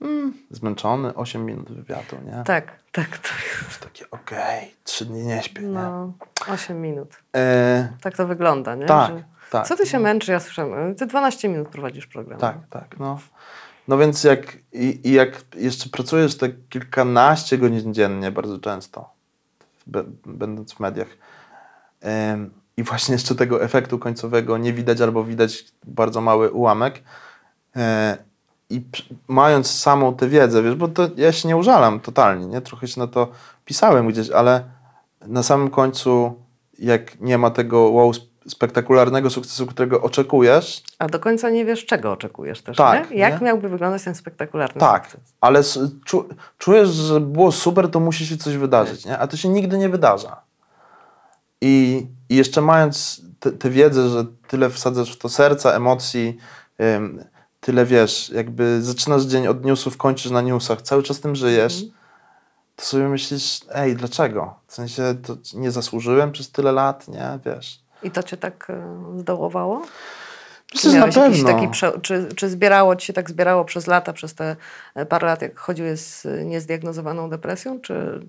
[0.00, 2.42] mm, Zmęczony, 8 minut wywiadu, nie?
[2.46, 3.18] Tak, tak.
[3.18, 3.28] To,
[3.66, 5.68] Już takie, okej, trzy dni nie śpię, nie?
[5.68, 6.12] no,
[6.48, 7.08] 8 minut.
[7.36, 8.86] E, Tak to wygląda, nie?
[8.86, 9.68] tak, Że- tak.
[9.68, 10.28] Co ty się męczysz?
[10.28, 12.38] Ja słyszałem, ty 12 minut prowadzisz program.
[12.38, 12.98] Tak, tak.
[12.98, 13.18] No,
[13.88, 19.10] no więc jak, i, i jak jeszcze pracujesz te kilkanaście godzin dziennie bardzo często,
[20.26, 21.08] będąc w mediach,
[22.00, 27.02] em, i właśnie jeszcze tego efektu końcowego nie widać albo widać bardzo mały ułamek,
[27.76, 28.18] e,
[28.70, 28.82] i
[29.28, 32.60] mając samą tę wiedzę, wiesz, bo to ja się nie użalam totalnie, nie?
[32.60, 33.28] Trochę się na to
[33.64, 34.64] pisałem gdzieś, ale
[35.26, 36.34] na samym końcu,
[36.78, 38.12] jak nie ma tego wow,
[38.48, 43.16] spektakularnego sukcesu, którego oczekujesz, A do końca nie wiesz, czego oczekujesz też, Tak, nie?
[43.16, 43.46] Jak nie?
[43.46, 45.20] miałby wyglądać ten spektakularny Tak, sukces?
[45.40, 49.18] ale s- czu, czujesz, że było super, to musi się coś wydarzyć, nie?
[49.18, 50.40] a to się nigdy nie wydarza.
[51.60, 53.20] I, i jeszcze mając
[53.58, 56.36] tę wiedzę, że tyle wsadzasz w to serca, emocji,
[56.96, 57.24] ym,
[57.60, 61.84] tyle wiesz, jakby zaczynasz dzień od newsów, kończysz na newsach, cały czas tym żyjesz,
[62.76, 64.54] to sobie myślisz, ej, dlaczego?
[64.66, 67.38] W sensie, to nie zasłużyłem przez tyle lat, nie?
[67.46, 67.80] Wiesz.
[68.02, 69.86] I to cię tak e, zdołowało?
[70.74, 71.48] Myślę, że na pewno.
[71.48, 71.68] taki
[72.02, 74.56] czy, czy zbierało ci się tak zbierało przez lata, przez te
[74.94, 78.26] e, parę lat, jak chodziłeś z niezdiagnozowaną depresją, czy,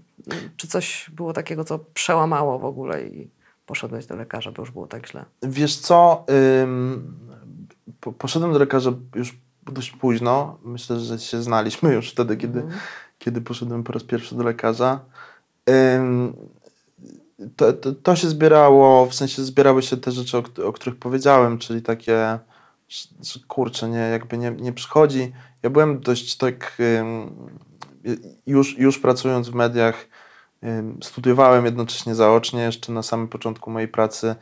[0.58, 3.29] czy coś było takiego, co przełamało w ogóle i
[3.65, 5.25] poszedłeś do lekarza, bo już było tak źle?
[5.43, 6.25] Wiesz co,
[6.62, 7.13] ym,
[7.99, 9.38] po, poszedłem do lekarza już
[9.71, 10.58] dość późno.
[10.63, 12.63] Myślę, że się znaliśmy już wtedy, kiedy,
[13.19, 14.99] kiedy poszedłem po raz pierwszy do lekarza.
[15.69, 16.34] Ym,
[17.56, 21.58] to, to, to się zbierało, w sensie zbierały się te rzeczy, o, o których powiedziałem,
[21.58, 22.39] czyli takie,
[23.21, 25.34] że, kurczę, nie, jakby nie, nie przychodzi.
[25.63, 26.78] Ja byłem dość tak,
[28.47, 30.08] już, już pracując w mediach,
[31.04, 34.36] studiowałem jednocześnie zaocznie jeszcze na samym początku mojej pracy,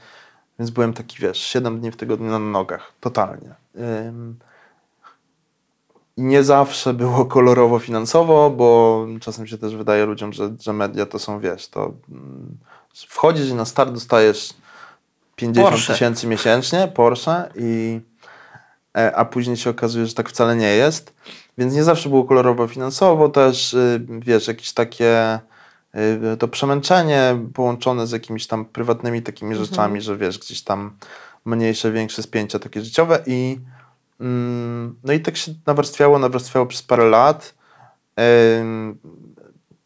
[0.60, 3.56] więc byłem taki, wiesz, 7 dni w tygodniu na nogach, totalnie.
[6.18, 11.20] Nie zawsze było kolorowo finansowo, bo czasem się też wydaje ludziom, że, że media to
[11.20, 12.58] są, wiesz, to mm,
[13.06, 14.54] wchodzisz i na start dostajesz
[15.36, 15.94] 50 Porsche.
[15.94, 18.00] tysięcy miesięcznie, Porsche, i,
[18.98, 21.14] e, a później się okazuje, że tak wcale nie jest.
[21.58, 25.40] Więc nie zawsze było kolorowo finansowo, też, y, wiesz, jakieś takie
[26.34, 30.92] y, to przemęczenie połączone z jakimiś tam prywatnymi takimi rzeczami, że wiesz, gdzieś tam
[31.46, 33.60] mniejsze, większe spięcia takie życiowe i
[34.20, 37.54] mm, no i tak się nawarstwiało, nawarstwiało przez parę lat.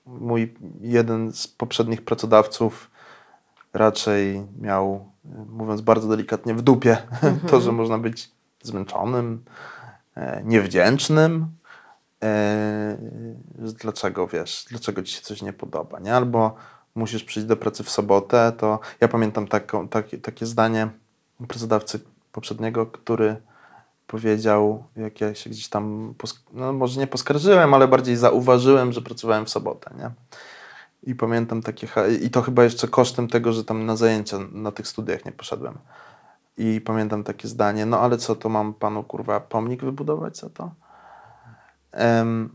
[0.06, 2.91] Mój jeden z poprzednich pracodawców
[3.74, 6.98] raczej miał, y, mówiąc bardzo delikatnie, w dupie
[7.50, 8.32] to, że można być
[8.64, 9.44] zmęczonym,
[10.16, 11.48] e, niewdzięcznym.
[12.24, 12.98] e,
[13.82, 16.16] Dlaczego wiesz, dlaczego ci się coś nie podoba, nie?
[16.16, 16.56] Albo
[16.96, 20.90] musisz przyjść do pracy w sobotę, to ja pamiętam taką, takie, takie zdanie
[21.48, 22.00] pracodawcy
[22.32, 23.36] poprzedniego, który
[24.08, 26.14] powiedział, jak ja się gdzieś tam,
[26.54, 30.12] no może nie poskarżyłem, ale bardziej zauważyłem, że pracowałem w sobotę, nie?
[31.04, 31.88] I pamiętam takie,
[32.22, 35.78] i to chyba jeszcze kosztem tego, że tam na zajęcia na tych studiach nie poszedłem.
[36.58, 40.72] I pamiętam takie zdanie, no ale co, to mam panu kurwa pomnik wybudować za to?
[41.92, 42.50] Em,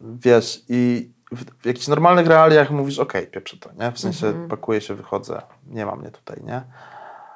[0.00, 3.92] wiesz, i w, w jakichś normalnych realiach mówisz, okej, pieprzę to, nie?
[3.92, 6.62] W sensie pakuję się, wychodzę, nie ma mnie tutaj, nie?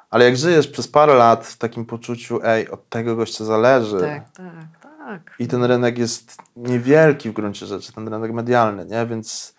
[0.09, 4.29] Ale jak żyjesz przez parę lat w takim poczuciu, ej, od tego gościa zależy, Tak,
[4.29, 5.35] tak, tak.
[5.39, 9.05] i ten rynek jest niewielki w gruncie rzeczy, ten rynek medialny, nie?
[9.05, 9.58] Więc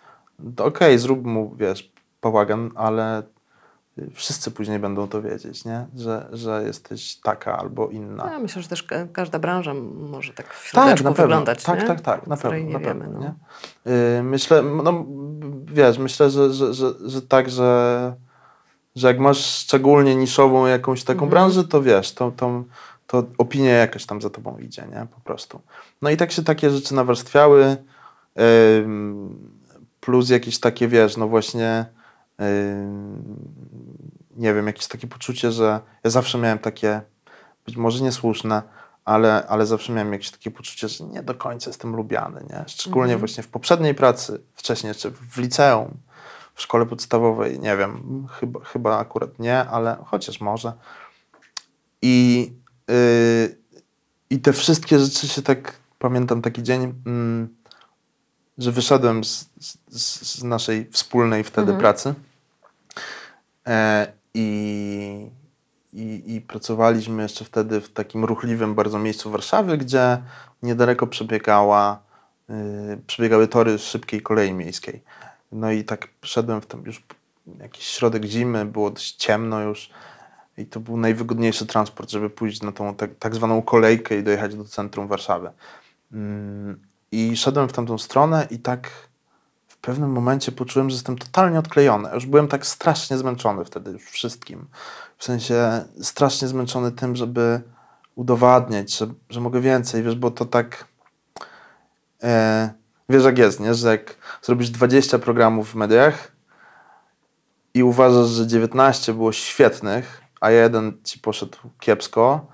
[0.57, 3.23] okej, zrób mu, wiesz, bałagan, ale
[4.13, 5.85] wszyscy później będą to wiedzieć, nie?
[5.95, 8.31] Że, że jesteś taka albo inna.
[8.31, 9.73] Ja myślę, że też ka- każda branża
[10.09, 11.87] może tak w Tak, na wyglądać, tak, nie?
[11.87, 13.19] tak, tak, na pewno, nie na wiemy, pewno, no.
[13.19, 13.33] nie?
[14.15, 15.05] Yy, myślę, no
[15.65, 18.13] wiesz, myślę, że, że, że, że tak, że,
[18.95, 21.29] że jak masz szczególnie niszową jakąś taką Mhm.
[21.29, 22.63] branżę, to wiesz, to, to,
[23.07, 25.07] to opinia jakaś tam za tobą idzie, nie?
[25.15, 25.61] Po prostu.
[26.01, 27.77] No i tak się takie rzeczy nawarstwiały,
[28.79, 29.60] ym,
[30.01, 31.85] plus jakieś takie, wiesz, no właśnie
[32.41, 33.23] ym,
[34.35, 37.01] nie wiem, jakieś takie poczucie, że ja zawsze miałem takie,
[37.65, 38.61] być może niesłuszne,
[39.05, 42.63] ale, ale zawsze miałem jakieś takie poczucie, że nie do końca jestem lubiany, nie?
[42.67, 45.97] Szczególnie właśnie w poprzedniej pracy, wcześniej jeszcze w liceum,
[46.55, 50.73] w szkole podstawowej, nie wiem, chyba, chyba akurat nie, ale chociaż może.
[52.01, 52.53] I,
[52.87, 53.57] yy,
[54.29, 57.55] I te wszystkie rzeczy się tak, pamiętam taki dzień, mm,
[58.57, 62.13] że wyszedłem z, z, z naszej wspólnej wtedy pracy
[63.67, 65.27] e, i,
[65.93, 70.21] i, i pracowaliśmy jeszcze wtedy w takim ruchliwym bardzo miejscu Warszawy, gdzie
[70.63, 72.03] niedaleko przebiegała,
[72.49, 72.53] y,
[73.07, 75.03] przebiegały tory szybkiej kolei miejskiej.
[75.51, 77.03] No i tak szedłem w tam już
[77.59, 79.89] jakiś środek zimy, było dość ciemno już
[80.57, 84.55] i to był najwygodniejszy transport, żeby pójść na tą tak, tak zwaną kolejkę i dojechać
[84.55, 85.51] do centrum Warszawy.
[86.11, 86.79] Mm,
[87.11, 88.89] I szedłem w tamtą stronę i tak
[89.67, 92.09] w pewnym momencie poczułem, że jestem totalnie odklejony.
[92.13, 94.67] Już byłem tak strasznie zmęczony wtedy już wszystkim.
[95.17, 97.61] W sensie strasznie zmęczony tym, żeby
[98.15, 100.85] udowadniać, że, że mogę więcej, wiesz, bo to tak
[102.23, 102.69] e,
[103.09, 103.73] wiesz jak jest, nie?
[103.73, 106.31] Że jak zrobisz 20 programów w mediach
[107.73, 112.47] i uważasz, że 19 było świetnych, a jeden ci poszedł kiepsko,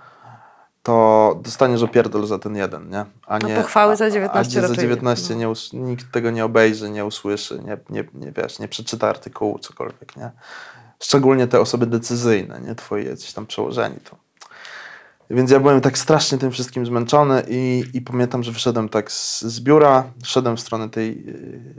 [0.87, 3.05] to dostaniesz opierdol za ten jeden, nie?
[3.25, 4.89] A No nie pochwały za a- 19 a, a za raczej nie.
[4.89, 5.39] 19 No.
[5.39, 10.15] nie nikt tego nie obejrzy, nie usłyszy, nie, nie, nie wiesz, nie przeczyta artykułu, cokolwiek,
[10.17, 10.31] nie?
[10.99, 12.75] Szczególnie te osoby decyzyjne, nie?
[12.75, 14.17] Twoi jacyś tam przełożeni to.
[15.29, 19.41] Więc ja byłem tak strasznie tym wszystkim zmęczony i, i pamiętam, że wyszedłem tak z,
[19.41, 21.09] z biura, szedłem w stronę tej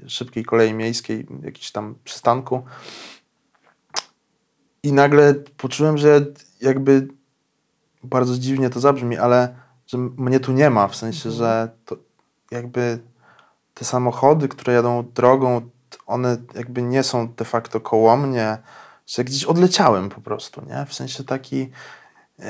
[0.05, 2.63] y, szybkiej kolei miejskiej, jakiś tam przystanku
[4.83, 6.27] i nagle poczułem, że
[6.61, 7.09] jakby
[8.09, 9.55] bardzo dziwnie to zabrzmi, ale
[9.87, 11.97] że mnie tu nie ma, w sensie, że to
[12.51, 12.99] jakby
[13.75, 15.61] te samochody, które jadą drogą,
[16.07, 18.59] one jakby nie są de facto koło mnie,
[19.07, 20.87] że gdzieś odleciałem po prostu, nie?
[20.87, 21.71] W sensie taki
[22.39, 22.45] yy,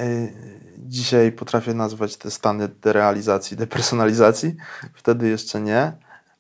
[0.79, 4.57] dzisiaj potrafię nazwać te stany derealizacji, depersonalizacji,
[4.95, 5.93] wtedy jeszcze nie,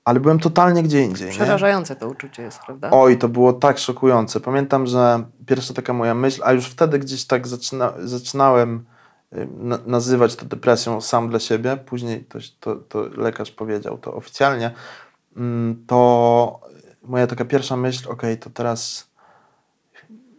[0.04, 1.34] ale byłem totalnie gdzie indziej, nie?
[1.34, 2.90] Przerażające to uczucie jest, prawda?
[2.92, 4.40] Oj, to było tak szokujące.
[4.40, 8.97] Pamiętam, że pierwsza taka moja myśl, a już wtedy gdzieś tak zaczyna, zaczynałem na,
[9.86, 14.70] nazywać to depresją sam dla siebie, później to, to, to lekarz powiedział to oficjalnie,
[15.36, 16.60] mm, to
[17.02, 19.08] moja taka pierwsza myśl, okej, to teraz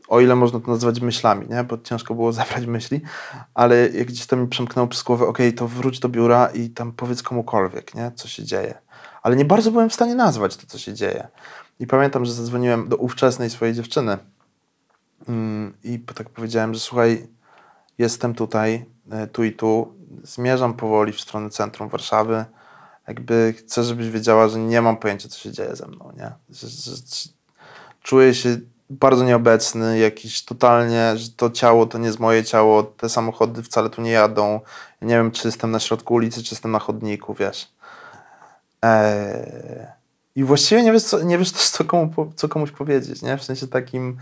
[0.08, 1.64] o ile można to nazywać myślami, nie?
[1.64, 3.02] bo ciężko było zabrać myśli,
[3.54, 6.92] ale jak gdzieś tam mi przemknęło przez głowę, okej, to wróć do biura i tam
[6.92, 8.12] powiedz komukolwiek, nie?
[8.16, 8.78] co się dzieje.
[9.22, 11.28] Ale nie bardzo byłem w stanie nazwać to, co się dzieje.
[11.80, 14.18] I pamiętam, że zadzwoniłem do ówczesnej swojej dziewczyny
[15.28, 17.28] mm, i tak powiedziałem, że słuchaj,
[18.00, 22.46] jestem tutaj, e, tu i tu, zmierzam powoli w stronę centrum Warszawy.
[23.08, 26.32] Jakby chcę, żebyś wiedziała, że nie mam pojęcia, co się dzieje ze mną, nie?
[26.50, 27.30] Że, że, że
[28.04, 28.58] czuję się
[28.90, 33.90] bardzo nieobecny, jakiś totalnie, że to ciało to nie jest moje ciało, te samochody wcale
[33.90, 34.60] tu nie jadą.
[35.02, 37.72] Ja nie wiem, czy jestem na środku ulicy, czy jestem na chodniku, wiesz.
[38.82, 39.88] Eee,
[40.36, 43.38] I właściwie nie wiesz, co, nie wiesz też, co, komu, co komuś powiedzieć, nie?
[43.38, 44.18] W sensie takim,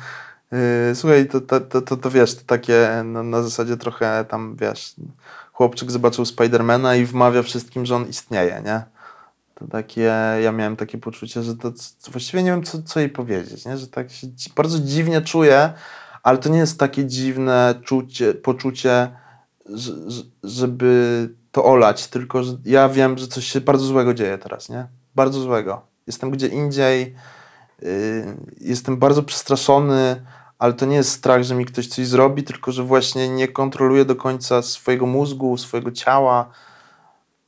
[0.94, 4.96] słuchaj, to, to, to, to, to wiesz, to takie no, na zasadzie trochę tam, wiesz,
[5.54, 8.84] chłopczyk zobaczył Spidermana i wmawia wszystkim, że on istnieje, nie?
[9.56, 10.12] To takie,
[10.44, 11.72] ja miałem takie poczucie, że to
[12.12, 13.78] właściwie nie wiem, co, co jej powiedzieć, nie?
[13.78, 15.74] Że tak się bardzo dziwnie czuję,
[16.24, 19.12] ale to nie jest takie dziwne czucie, poczucie,
[19.66, 24.38] że, że- żeby to olać, tylko że ja wiem, że coś się bardzo złego dzieje
[24.38, 24.88] teraz, nie?
[25.16, 25.82] Bardzo złego.
[26.08, 27.37] Jestem gdzie indziej, yy,
[28.62, 30.22] jestem bardzo przestraszony,
[30.60, 34.06] ale to nie jest strach, że mi ktoś coś zrobi, tylko że właśnie nie kontroluję
[34.06, 36.50] do końca swojego mózgu, swojego ciała.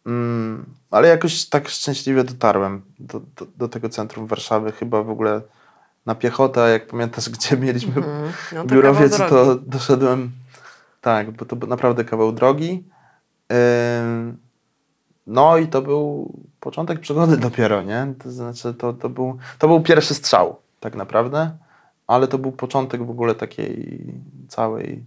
[0.06, 5.42] Mm, ale jakoś tak szczęśliwie dotarłem do, do, do tego centrum Warszawy, chyba w ogóle
[6.06, 8.32] na piechotę, jak pamiętasz, gdzie mieliśmy Mhm.
[8.52, 10.32] No, to biurowiec, to doszedłem,
[11.02, 12.84] tak, bo to był naprawdę kawał drogi.
[15.28, 18.14] No i to był początek przygody dopiero, nie?
[18.24, 21.52] To znaczy, to, to, był, to był pierwszy strzał, tak naprawdę,
[22.08, 24.00] ale to był początek w ogóle takiej
[24.48, 25.04] całej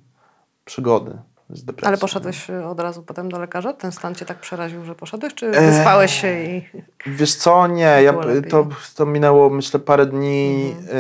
[0.65, 1.19] przygody
[1.51, 1.89] z depresją.
[1.89, 3.73] Ale poszedłeś y, od razu potem do lekarza?
[3.73, 5.35] Ten stan cię tak przeraził, że poszedłeś?
[5.35, 5.71] Czy Eee.
[5.71, 6.63] wyspałeś się i...
[7.07, 8.15] Wiesz co, nie, ja,
[8.51, 10.97] to, to minęło myślę parę dni, Mhm.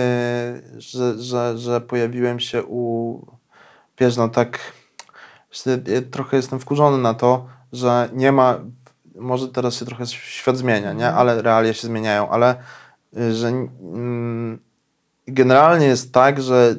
[0.77, 3.19] y, że, że, że pojawiłem się u,
[3.99, 4.59] wiesz no tak,
[6.11, 8.59] trochę jestem wkurzony na to, że nie ma,
[9.15, 11.15] może teraz się trochę świat zmienia, nie, Mhm.
[11.15, 12.55] ale realia się zmieniają, ale
[13.17, 14.59] y, że mm,
[15.27, 16.75] generalnie jest tak, że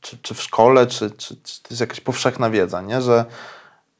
[0.00, 3.24] czy, czy w szkole, czy, czy, czy to jest jakaś powszechna wiedza, nie, że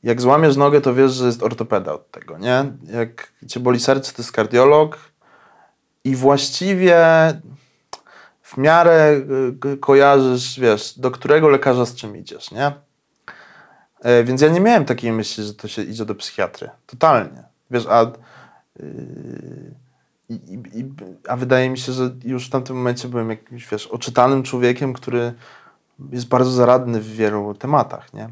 [0.02, 2.64] jak złamiesz nogę, to wiesz, że jest ortopeda od tego, nie?
[2.92, 4.98] Jak cię boli serce, to jest kardiolog
[6.04, 6.96] i właściwie
[8.42, 9.20] w miarę
[9.64, 12.72] y, kojarzysz, wiesz, do którego lekarza z czym idziesz, nie?
[14.00, 16.70] E, Więc ja nie miałem takiej myśli, że to się idzie do psychiatry.
[16.86, 17.42] Totalnie.
[17.70, 18.12] Wiesz, a,
[18.80, 19.74] yy,
[20.28, 20.84] i, i,
[21.28, 25.34] a wydaje mi się, że już w tamtym momencie byłem jakimś, wiesz, oczytanym człowiekiem, który
[26.12, 28.30] jest bardzo zaradny w wielu tematach, nie?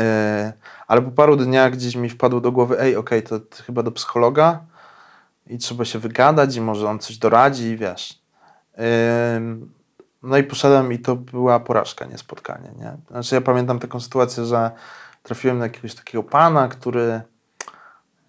[0.00, 0.52] E,
[0.86, 3.92] ale po paru dniach gdzieś mi wpadło do głowy, ej, okej, to, to chyba do
[3.92, 4.60] psychologa
[5.46, 8.18] i trzeba się wygadać i może on coś doradzi wiesz.
[9.36, 9.72] Ym,
[10.24, 12.96] no i poszedłem i to była porażka, nie spotkanie, nie?
[13.10, 14.70] Znaczy ja pamiętam taką sytuację, że
[15.22, 17.20] trafiłem na jakiegoś takiego pana, który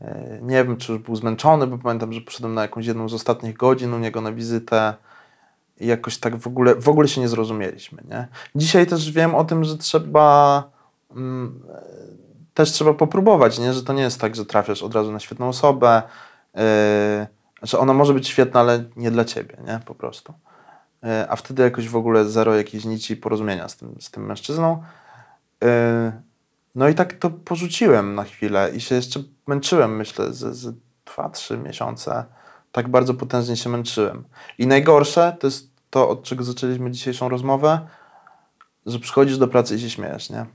[0.02, 3.14] e, nie wiem, czy już był zmęczony, bo pamiętam, że poszedłem na jakąś jedną z
[3.14, 4.94] ostatnich godzin u niego na wizytę
[5.80, 8.28] i jakoś tak w ogóle, w ogóle się nie zrozumieliśmy, nie?
[8.56, 10.64] Dzisiaj też wiem o tym, że trzeba
[11.12, 11.82] mm, e,
[12.54, 13.74] też trzeba popróbować, nie?
[13.74, 16.02] Że to nie jest tak, że trafiasz od razu na świetną osobę,
[16.54, 16.62] yy,
[17.60, 19.80] znaczy ona może być świetna, ale nie dla ciebie, nie?
[19.86, 20.34] Po prostu.
[21.06, 24.84] Yy, a wtedy jakoś w ogóle zero jakiejś nici porozumienia z tym, z tym mężczyzną.
[25.62, 25.68] Yy,
[26.76, 30.74] no i tak to porzuciłem na chwilę i się jeszcze męczyłem, myślę, ze,
[31.06, 32.26] dwa, trzy miesiące.
[32.72, 34.24] Tak bardzo potężnie się męczyłem.
[34.58, 37.88] I najgorsze to jest to, od czego zaczęliśmy dzisiejszą rozmowę,
[38.86, 40.46] że przychodzisz do pracy i się śmiejesz, nie?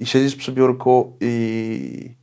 [0.00, 2.14] I siedzisz przy biurku i,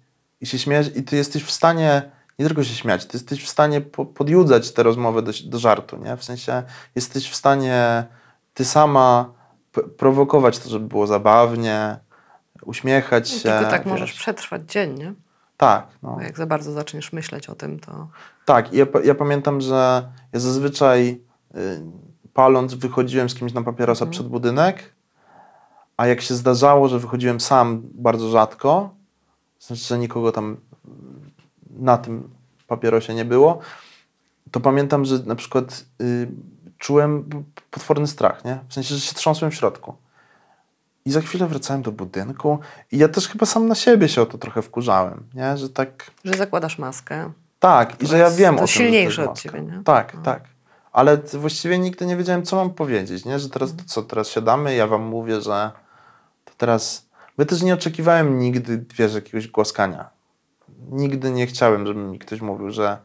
[0.41, 3.49] i się śmiejesz i ty jesteś w stanie nie tylko się śmiać, ty jesteś w
[3.49, 6.17] stanie po, podjudzać tę rozmowę do, do żartu, nie?
[6.17, 6.63] W sensie
[6.95, 8.05] jesteś w stanie
[8.53, 9.33] ty sama
[9.97, 11.97] prowokować to, żeby było zabawnie,
[12.61, 13.49] uśmiechać się.
[13.49, 13.91] Tylko tak wiesz.
[13.91, 15.13] możesz przetrwać dzień, nie?
[15.57, 16.17] Tak, no.
[16.21, 18.07] Jak za bardzo zaczniesz myśleć o tym, to...
[18.45, 21.21] Tak, ja, ja pamiętam, że ja zazwyczaj
[21.55, 21.81] y,
[22.33, 24.93] paląc wychodziłem z kimś na papierosa przed budynek,
[25.97, 28.89] a jak się zdarzało, że wychodziłem sam bardzo rzadko,
[29.59, 30.57] znaczy, że nikogo tam
[31.79, 32.29] na tym
[32.67, 33.59] papierosie nie było,
[34.51, 36.27] to pamiętam, że na przykład y,
[36.77, 37.29] czułem
[37.71, 38.59] potworny strach, nie?
[38.69, 39.95] W sensie, że się trząsłem w środku.
[41.05, 42.59] I za chwilę wracałem do budynku
[42.91, 45.57] i ja też chyba sam na siebie się o to trochę wkurzałem, nie?
[45.57, 46.11] Że tak...
[46.25, 47.31] Że zakładasz maskę.
[47.59, 49.81] Tak, i że ja wiem o tym, że silniejsze od ciebie, nie?
[49.85, 50.21] Tak, No.
[50.21, 50.43] tak.
[50.91, 53.39] Ale właściwie nigdy nie wiedziałem, co mam powiedzieć, nie?
[53.39, 55.71] Że teraz to co, teraz siadamy, ja wam mówię, że
[56.45, 57.05] to teraz...
[57.37, 60.09] Bo też nie oczekiwałem nigdy, wiesz, jakiegoś głaskania.
[60.91, 62.97] Nigdy nie chciałem, żeby mi ktoś mówił, że,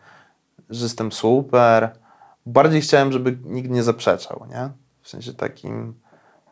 [0.71, 1.99] że jestem super.
[2.47, 4.71] Bardziej chciałem, żeby nikt nie zaprzeczał, nie?
[5.03, 5.95] W sensie takim...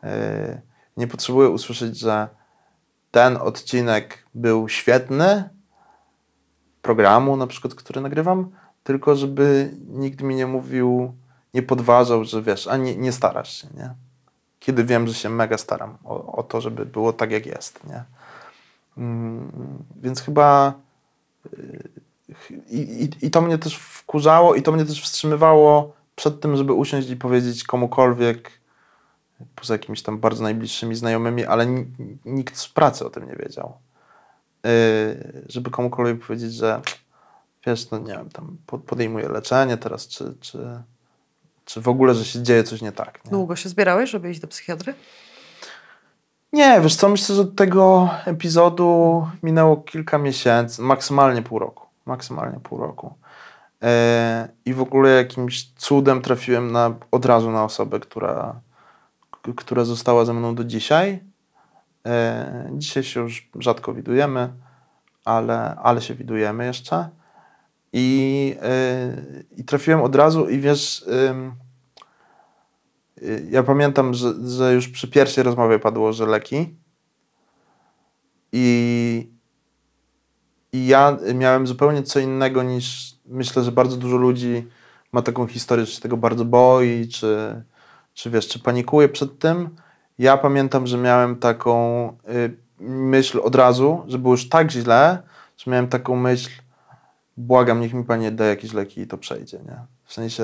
[0.03, 0.09] Yy,
[0.97, 2.27] nie potrzebuję usłyszeć, że
[3.11, 5.49] ten odcinek był świetny,
[6.81, 8.51] programu, na przykład, który nagrywam,
[8.83, 11.13] tylko żeby nikt mi nie mówił,
[11.53, 13.93] nie podważał, że wiesz, a nie, nie starasz się, nie?
[14.59, 18.03] Kiedy wiem, że się mega staram o, o to, żeby było tak, jak jest, nie?
[18.97, 20.73] Mm, więc chyba
[22.69, 26.73] i, i, i to mnie też wkurzało i to mnie też wstrzymywało przed tym, żeby
[26.73, 28.51] usiąść i powiedzieć komukolwiek,
[29.55, 31.85] poza jakimiś tam bardzo najbliższymi znajomymi, ale ni-
[32.25, 33.77] nikt z pracy o tym nie wiedział.
[34.63, 34.71] Yy,
[35.49, 36.81] żeby komukolwiek powiedzieć, że
[37.65, 40.59] wiesz, no nie wiem, tam po- podejmuję leczenie teraz, czy, czy,
[41.65, 43.25] czy w ogóle, że się dzieje coś nie tak.
[43.25, 43.31] Nie?
[43.31, 44.93] Długo się zbierałeś, żeby iść do psychiatry?
[46.53, 51.85] Nie, wiesz co, myślę, że od tego epizodu minęło kilka miesięcy, maksymalnie pół roku.
[52.05, 53.13] Maksymalnie pół roku.
[53.83, 58.61] E, I w ogóle jakimś cudem trafiłem na, od razu na osobę, która,
[59.55, 61.19] która została ze mną do dzisiaj.
[62.05, 64.49] E, dzisiaj się już rzadko widujemy,
[65.25, 67.09] ale, ale się widujemy jeszcze.
[67.93, 69.13] I, e,
[69.57, 71.05] I trafiłem od razu i wiesz...
[71.29, 71.66] ym, Y,
[73.49, 76.75] Ja pamiętam, że, że już przy pierwszej rozmowie padło, że leki.
[78.51, 79.29] I,
[80.73, 84.67] I ja miałem zupełnie co innego niż myślę, że bardzo dużo ludzi
[85.11, 87.61] ma taką historię, że się tego bardzo boi, czy,
[88.13, 89.69] czy wiesz, czy panikuje przed tym.
[90.19, 95.23] Ja pamiętam, że miałem taką y, myśl od razu, że było już tak źle,
[95.57, 96.49] że miałem taką myśl,
[97.37, 99.77] błagam, niech mi pani da jakieś leki i to przejdzie, nie?
[100.03, 100.43] W sensie,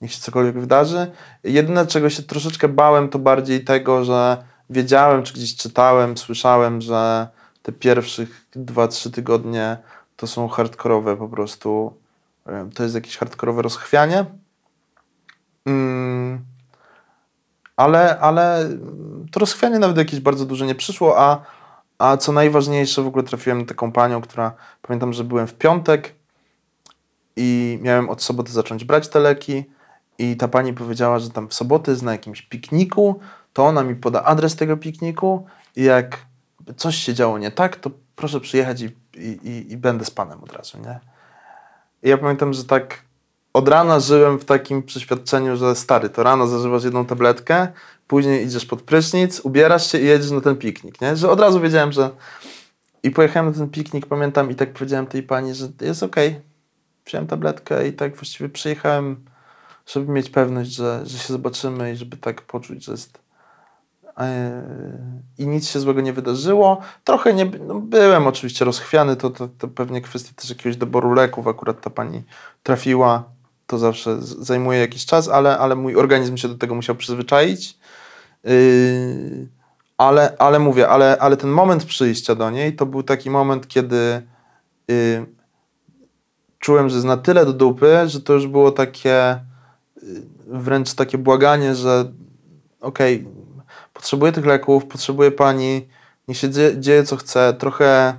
[0.00, 1.10] niech się cokolwiek wydarzy.
[1.44, 7.28] Jedyne, czego się troszeczkę bałem, to bardziej tego, że wiedziałem, czy gdzieś czytałem, słyszałem, że
[7.62, 9.76] te pierwszych 2-3 tygodnie
[10.16, 11.94] to są hardkorowe po prostu.
[12.74, 14.24] To jest jakieś hardkorowe rozchwianie.
[15.66, 16.44] Mm,
[17.76, 18.68] ale, ale
[19.30, 21.42] to rozchwianie nawet jakieś bardzo duże nie przyszło, a,
[21.98, 26.14] a co najważniejsze, w ogóle trafiłem na taką panią, która pamiętam, że byłem w piątek
[27.36, 29.64] i miałem od soboty zacząć brać te leki.
[30.18, 33.20] I ta pani powiedziała, że tam w sobotę jest na jakimś pikniku,
[33.52, 35.46] to ona mi poda adres tego pikniku
[35.76, 36.26] i jak
[36.76, 40.52] coś się działo nie tak, to proszę przyjechać i, i, i, będę z panem od
[40.52, 41.00] razu, nie?
[42.02, 43.02] I ja pamiętam, że tak
[43.52, 47.68] od rana żyłem w takim przeświadczeniu, że stary, to rano zażywasz jedną tabletkę,
[48.06, 51.16] później idziesz pod prysznic, ubierasz się i jedziesz na ten piknik, nie?
[51.16, 52.10] Że od razu wiedziałem, że...
[53.02, 56.40] I pojechałem na ten piknik, pamiętam, i tak powiedziałem tej pani, że jest okej.
[57.06, 59.24] Wziąłem tabletkę i tak właściwie przyjechałem
[59.86, 63.18] żeby mieć pewność, że, że się zobaczymy i żeby tak poczuć, że jest.
[64.18, 64.62] e,
[65.38, 66.80] I nic się złego nie wydarzyło.
[67.04, 71.46] Trochę nie no byłem oczywiście rozchwiany, to, to, to pewnie kwestia też jakiegoś doboru leków.
[71.46, 72.22] Akurat ta pani
[72.62, 73.24] trafiła,
[73.66, 77.78] to zawsze zajmuje jakiś czas, ale, ale mój organizm się do tego musiał przyzwyczaić.
[78.44, 79.48] Yy,
[79.98, 84.22] ale, ale mówię, ale, ale ten moment przyjścia do niej to był taki moment, kiedy
[84.88, 85.26] yy,
[86.58, 89.40] czułem, że jest na tyle do dupy, że to już było takie
[90.46, 92.12] wręcz takie błaganie, że
[92.80, 93.26] okej,
[93.92, 95.88] potrzebuję tych leków, potrzebuję pani,
[96.28, 98.14] niech się dzieje, dzieje co chce, trochę,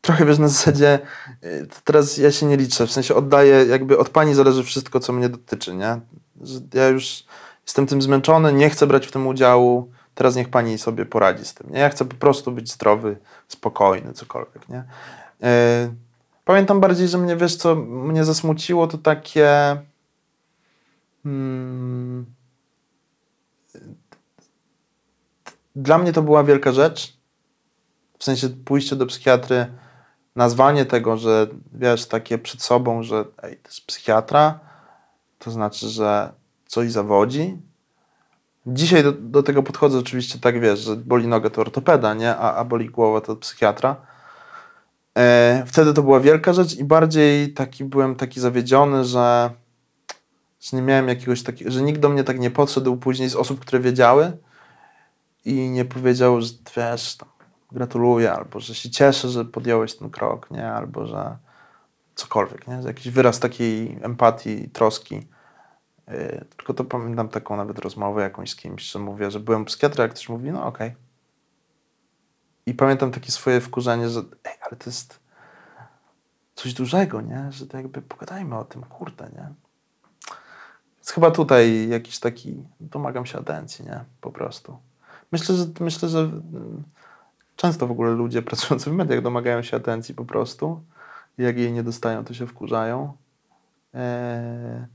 [0.00, 0.98] trochę wiesz, na zasadzie
[1.44, 5.12] y, teraz ja się nie liczę, w sensie oddaję, jakby od pani zależy wszystko, co
[5.12, 6.00] mnie dotyczy, nie?
[6.42, 7.24] Że ja już
[7.66, 11.54] jestem tym zmęczony, nie chcę brać w tym udziału, teraz niech pani sobie poradzi z
[11.54, 11.78] tym, nie?
[11.78, 13.16] Ja chcę po prostu być zdrowy,
[13.48, 14.84] spokojny, cokolwiek, nie?
[15.40, 15.48] Yy,
[16.44, 19.76] pamiętam bardziej, że mnie, wiesz co, mnie zasmuciło, to takie...
[21.24, 22.26] Hmm.
[25.76, 27.16] Dla mnie to była wielka rzecz.
[28.18, 29.66] W sensie pójście do psychiatry,
[30.36, 34.60] nazwanie tego, że wiesz, takie przed sobą, że ej, to jest psychiatra,
[35.38, 36.32] to znaczy, że
[36.66, 37.58] coś zawodzi.
[38.66, 42.36] Dzisiaj do, do tego podchodzę oczywiście tak, wiesz, że boli noga to ortopeda, nie?
[42.36, 43.96] A, a boli głowa to psychiatra.
[45.18, 49.50] E, wtedy to była wielka rzecz i bardziej taki byłem taki zawiedziony, że
[50.64, 53.60] że nie miałem jakiegoś takiego, że nikt do mnie tak nie podszedł później z osób,
[53.60, 54.36] które wiedziały
[55.44, 57.28] i nie powiedział, że wiesz, tam,
[57.72, 61.36] gratuluję, albo że się cieszę, że podjąłeś ten krok, nie, albo że
[62.14, 65.14] cokolwiek, nie, że jakiś wyraz takiej empatii, troski.
[66.08, 70.02] Yy, tylko to pamiętam taką nawet rozmowę jakąś z kimś, że mówię, że byłem psychiatra,
[70.02, 70.94] jak ktoś mówi, no okej.
[72.66, 75.20] I pamiętam takie swoje wkurzenie, że ej, ale to jest
[76.54, 79.63] coś dużego, nie, że to jakby pogadajmy o tym, kurde, nie.
[81.04, 84.04] Więc chyba tutaj jakiś taki, domagam się atencji, nie?
[84.20, 84.78] Po prostu.
[85.32, 86.82] Myślę, że myślę, że mm,
[87.56, 90.80] często w ogóle ludzie pracujący w mediach domagają się atencji po prostu.
[91.38, 93.12] Jak jej nie dostają, to się wkurzają.
[93.94, 94.86] Eee,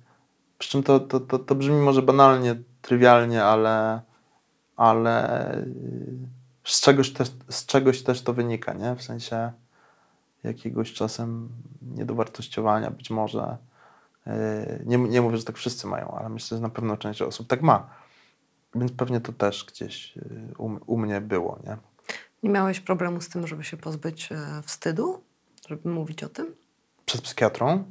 [0.58, 4.02] przy czym to, to, to, to brzmi może banalnie, trywialnie, ale,
[4.76, 6.28] ale yy,
[6.64, 8.96] z czegoś, też, z czegoś też to wynika, nie?
[8.96, 9.52] W sensie
[10.44, 11.50] jakiegoś czasem
[11.82, 13.58] niedowartościowania być może
[14.86, 17.62] Nie, nie mówię, że tak wszyscy mają, ale myślę, że na pewno część osób tak
[17.62, 17.90] ma.
[18.76, 20.22] Więc pewnie to też gdzieś e,
[20.58, 21.78] u, u mnie było, nie?
[22.44, 25.22] Nie miałeś problemu z tym, żeby się pozbyć e, wstydu?
[25.70, 26.56] Żeby mówić o tym?
[27.06, 27.84] Przed psychiatrą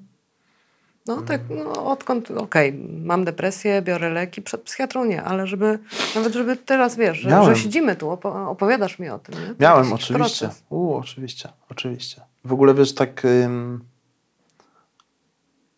[1.09, 2.73] No tak, no, odkąd, okej,
[3.05, 5.79] mam depresję, biorę leki, przed psychiatrą nie, ale żeby,
[6.15, 9.47] nawet żeby teraz, wiesz, że, że siedzimy tu, opo- opowiadasz mi o tym, nie?
[9.47, 10.47] To Miałem, oczywiście.
[10.47, 10.63] proces.
[10.71, 12.23] U, oczywiście, oczywiście.
[12.45, 13.25] W ogóle wiesz, tak.
[13.25, 13.85] Ym,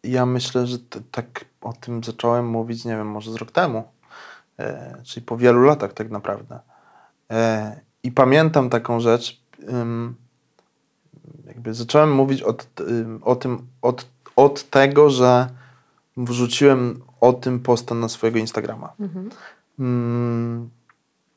[0.04, 0.78] ja myślę, że
[1.10, 3.84] tak o tym zacząłem mówić, nie wiem, może z rok temu.
[4.58, 6.60] E, czyli po wielu latach, tak naprawdę.
[7.30, 9.40] E, I pamiętam taką rzecz.
[9.68, 10.14] Ym,
[11.46, 15.48] jakby zacząłem mówić od, ym, o tym od, od tego, że
[16.16, 18.92] wrzuciłem o tym posta na swojego Instagrama.
[19.00, 19.30] Mhm.
[19.78, 20.70] Mm,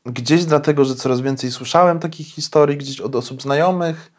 [0.06, 4.12] Gdzieś dlatego, że coraz więcej słyszałem takich historii gdzieś od osób znajomych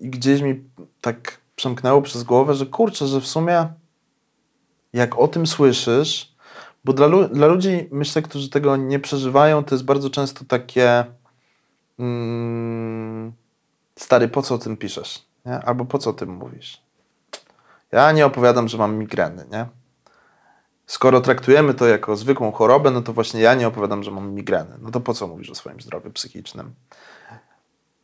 [0.00, 0.64] i gdzieś mi
[1.00, 3.66] tak przemknęło przez głowę, że kurczę, że w sumie
[4.92, 6.34] jak o tym słyszysz,
[6.84, 11.04] bo dla, dla ludzi, myślę, którzy tego nie przeżywają, to jest bardzo często takie
[11.98, 13.32] mm,
[13.96, 15.22] stary, po co o tym piszesz?
[15.46, 15.58] Nie?
[15.58, 16.82] Albo po co o tym mówisz?
[17.92, 19.66] Ja nie opowiadam, że mam migreny, nie?
[20.88, 24.76] skoro traktujemy to jako zwykłą chorobę, no to właśnie ja nie opowiadam, że mam migreny.
[24.80, 26.74] No to po co mówisz o swoim zdrowiu psychicznym?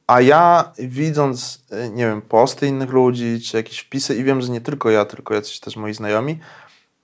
[0.06, 4.48] A ja widząc, y, nie wiem, posty innych ludzi, czy jakieś wpisy i wiem, że
[4.48, 6.38] nie tylko ja, tylko jacyś też moi znajomi,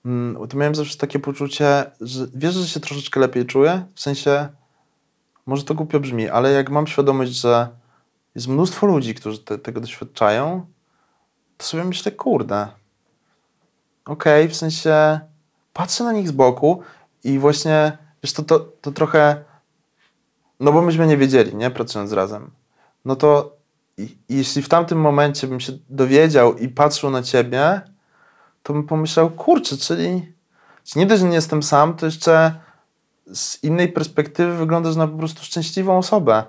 [0.05, 3.85] mm, to miałem zawsze takie poczucie, że wiesz, że się troszeczkę lepiej czuję?
[3.95, 4.49] W sensie,
[5.45, 7.69] może to głupio brzmi, ale jak mam świadomość, że
[8.35, 10.65] jest mnóstwo ludzi, którzy te, tego doświadczają,
[11.57, 12.67] to sobie myślę, kurde,
[14.05, 15.19] okej, w sensie
[15.73, 16.83] patrzę na nich z boku
[17.23, 19.43] i właśnie, wiesz, to, to, to trochę,
[20.59, 22.60] no bo myśmy nie wiedzieli, nie, pracując razem.
[23.05, 23.57] No to
[24.29, 27.81] jeśli w tamtym momencie bym się dowiedział i patrzył na ciebie,
[28.63, 30.33] to bym pomyślał, kurczę, czyli,
[30.95, 32.55] nie dość, że nie jestem sam, to jeszcze
[33.33, 36.43] z innej perspektywy wyglądasz na po prostu szczęśliwą osobę.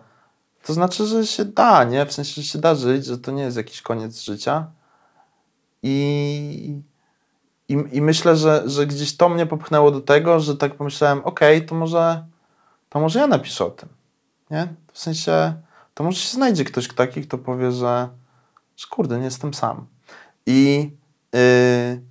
[0.62, 2.07] To znaczy, że się da, nie?
[2.07, 4.66] W sensie, że się da żyć, że to nie jest jakiś koniec życia.
[5.82, 6.76] I,
[7.68, 11.66] i, I myślę, że, że gdzieś to mnie popchnęło do tego, że tak pomyślałem, okej,
[11.66, 12.24] to może
[12.92, 13.88] to może ja napiszę o tym.
[14.50, 14.68] Nie?
[14.92, 15.55] W sensie,
[15.95, 18.09] to może się znajdzie ktoś taki, kto powie, że,
[18.76, 19.86] że kurde, nie jestem sam.
[20.47, 20.90] I
[21.32, 22.03] yy,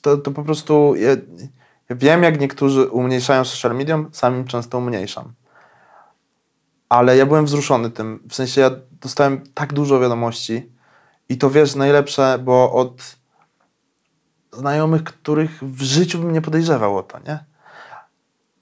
[0.00, 1.10] to, to po prostu ja,
[1.88, 5.32] ja wiem, jak niektórzy umniejszają social medium, samym często umniejszam.
[6.88, 8.20] Ale ja byłem wzruszony tym.
[8.28, 8.70] W sensie ja
[9.00, 10.72] dostałem tak dużo wiadomości
[11.28, 13.16] i to wiesz, najlepsze, bo od
[14.52, 17.44] znajomych, których w życiu bym nie podejrzewał o to, nie?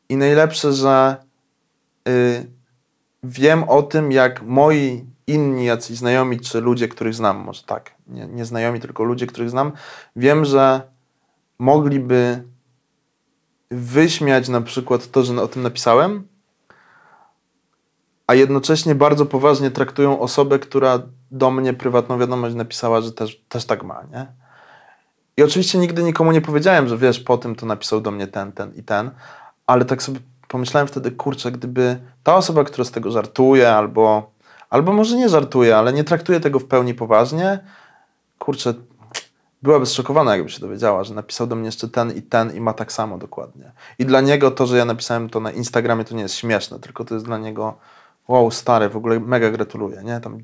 [0.08, 1.16] I najlepsze, że
[2.08, 2.50] y,
[3.22, 8.26] wiem o tym, jak moi inni jacyś znajomi, czy ludzie, których znam, może tak, nie,
[8.26, 9.72] nie znajomi, tylko ludzie, których znam,
[10.16, 10.82] wiem, że
[11.58, 12.44] mogliby
[13.70, 16.28] wyśmiać na przykład to, że o tym napisałem,
[18.26, 23.64] a jednocześnie bardzo poważnie traktują osobę, która do mnie prywatną wiadomość napisała, że też, też
[23.64, 24.26] tak ma, nie?
[25.36, 28.52] I oczywiście nigdy nikomu nie powiedziałem, że wiesz, po tym to napisał do mnie ten,
[28.52, 29.10] ten i ten,
[29.66, 30.20] ale tak sobie
[30.52, 34.30] pomyślałem wtedy, kurczę, gdyby ta osoba, która z tego żartuje, albo,
[34.70, 37.58] albo może nie żartuje, ale nie traktuje tego w pełni poważnie,
[38.38, 38.74] kurczę,
[39.62, 42.72] byłaby zszokowana, jakby się dowiedziała, że napisał do mnie jeszcze ten i ten i ma
[42.72, 43.72] tak samo dokładnie.
[43.98, 47.04] I dla niego to, że ja napisałem to na Instagramie, to nie jest śmieszne, tylko
[47.04, 47.74] to jest dla niego,
[48.28, 50.20] wow, stary, w ogóle mega gratuluję, nie?
[50.20, 50.38] Tam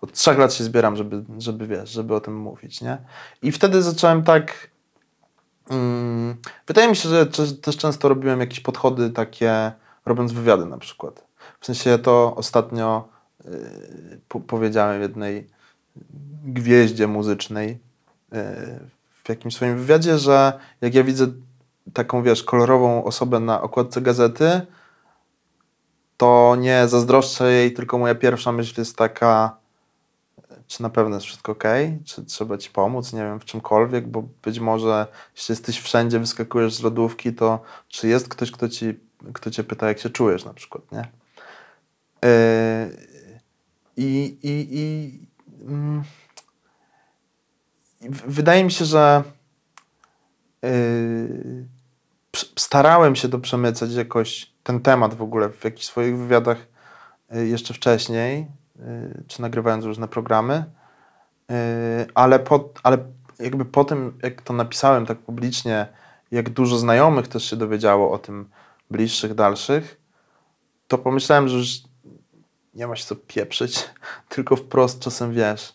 [0.00, 2.98] od trzech lat się zbieram, żeby, żeby wiesz, żeby o tym mówić, nie?
[3.42, 4.75] I wtedy zacząłem tak.
[5.70, 6.36] Mm,
[6.66, 7.26] wydaje mi się, że
[7.62, 9.72] też, często robiłem jakieś podchody takie,
[10.06, 11.26] robiąc wywiady na przykład.
[11.60, 13.08] W sensie to ostatnio
[14.28, 15.50] po, powiedziałem jednej
[16.44, 18.38] gwieździe muzycznej yy,
[19.24, 21.26] w jakimś swoim wywiadzie, że jak ja widzę
[21.92, 24.60] taką, wiesz, kolorową osobę na okładce gazety,
[26.16, 29.56] to nie zazdroszczę jej, tylko moja pierwsza myśl jest taka,
[30.66, 31.64] czy na pewno jest wszystko ok,
[32.04, 35.06] czy trzeba ci pomóc, nie wiem, w czymkolwiek, bo być może
[35.36, 39.00] jeśli jesteś wszędzie, wyskakujesz z lodówki, to czy jest ktoś, kto, ci,
[39.32, 41.08] kto cię pyta, jak się czujesz na przykład, nie?
[42.22, 42.96] Yy,
[43.96, 45.20] I, i, i,
[45.68, 46.02] mm,
[48.26, 49.22] wydaje mi się, że
[52.30, 56.66] p- starałem się to przemycać jakoś, ten temat w ogóle w jakichś swoich wywiadach
[57.30, 58.46] yy, jeszcze wcześniej,
[59.26, 60.64] czy nagrywając różne programy,
[61.48, 61.56] yy,
[62.14, 62.98] ale, po, ale
[63.38, 65.86] jakby po tym, jak to napisałem tak publicznie,
[66.30, 68.48] jak dużo znajomych też się dowiedziało o tym
[68.90, 70.00] bliższych, dalszych,
[70.88, 71.68] to pomyślałem, że już
[72.74, 73.90] nie ma się co pieprzyć,
[74.28, 75.74] tylko wprost czasem wiesz.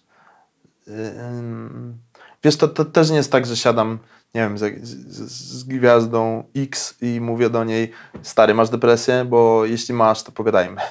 [0.88, 2.00] Ym,
[2.44, 4.00] Wiesz, to, to też nie jest tak, że siadam,
[4.36, 7.92] nie wiem, z, z, z gwiazdą X i mówię do niej,
[8.22, 10.82] stary, masz depresję, bo jeśli masz, to pogadajmy.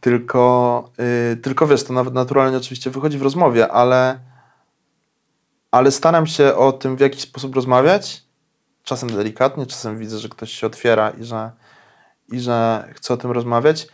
[0.00, 0.90] Tylko,
[1.32, 4.18] y, tylko wiesz, to nawet naturalnie oczywiście wychodzi w rozmowie, ale,
[5.70, 8.22] ale staram się o tym w jakiś sposób rozmawiać.
[8.82, 11.50] Czasem delikatnie, czasem widzę, że ktoś się otwiera i że,
[12.32, 13.88] i że chce o tym rozmawiać.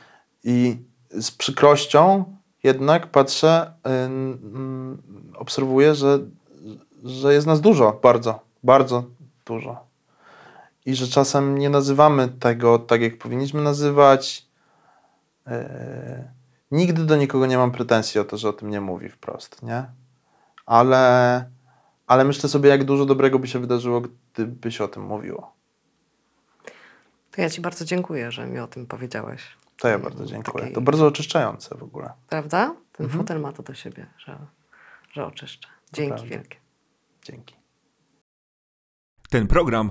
[0.45, 0.77] I
[1.11, 2.25] z przykrością
[2.63, 5.03] jednak patrzę, y, mm,
[5.37, 6.19] obserwuję, że,
[7.05, 9.05] że jest nas dużo, bardzo, bardzo
[9.47, 9.89] dużo.
[10.87, 14.48] I że czasem nie nazywamy tego tak, jak powinniśmy nazywać.
[15.49, 16.33] E,
[16.71, 19.87] nigdy do nikogo nie mam pretensji o to, że o tym nie mówi wprost, nie?
[20.67, 21.45] Ale,
[22.07, 24.03] ale myślę sobie, jak dużo dobrego by się wydarzyło,
[24.35, 25.53] gdyby się o tym mówiło.
[27.31, 29.43] To ja ci bardzo dziękuję, że mi o tym powiedziałeś.
[29.77, 30.63] To ja bardzo dziękuję.
[30.63, 32.13] Takiej- To bardzo oczyszczające w ogóle.
[32.29, 32.75] Prawda?
[32.93, 33.23] Ten Mhm.
[33.25, 34.39] fotel ma to do siebie, że,
[35.13, 35.69] że oczyszcza.
[35.93, 36.57] Dzięki wielkie.
[37.23, 37.55] Dzięki.
[39.31, 39.91] Ten program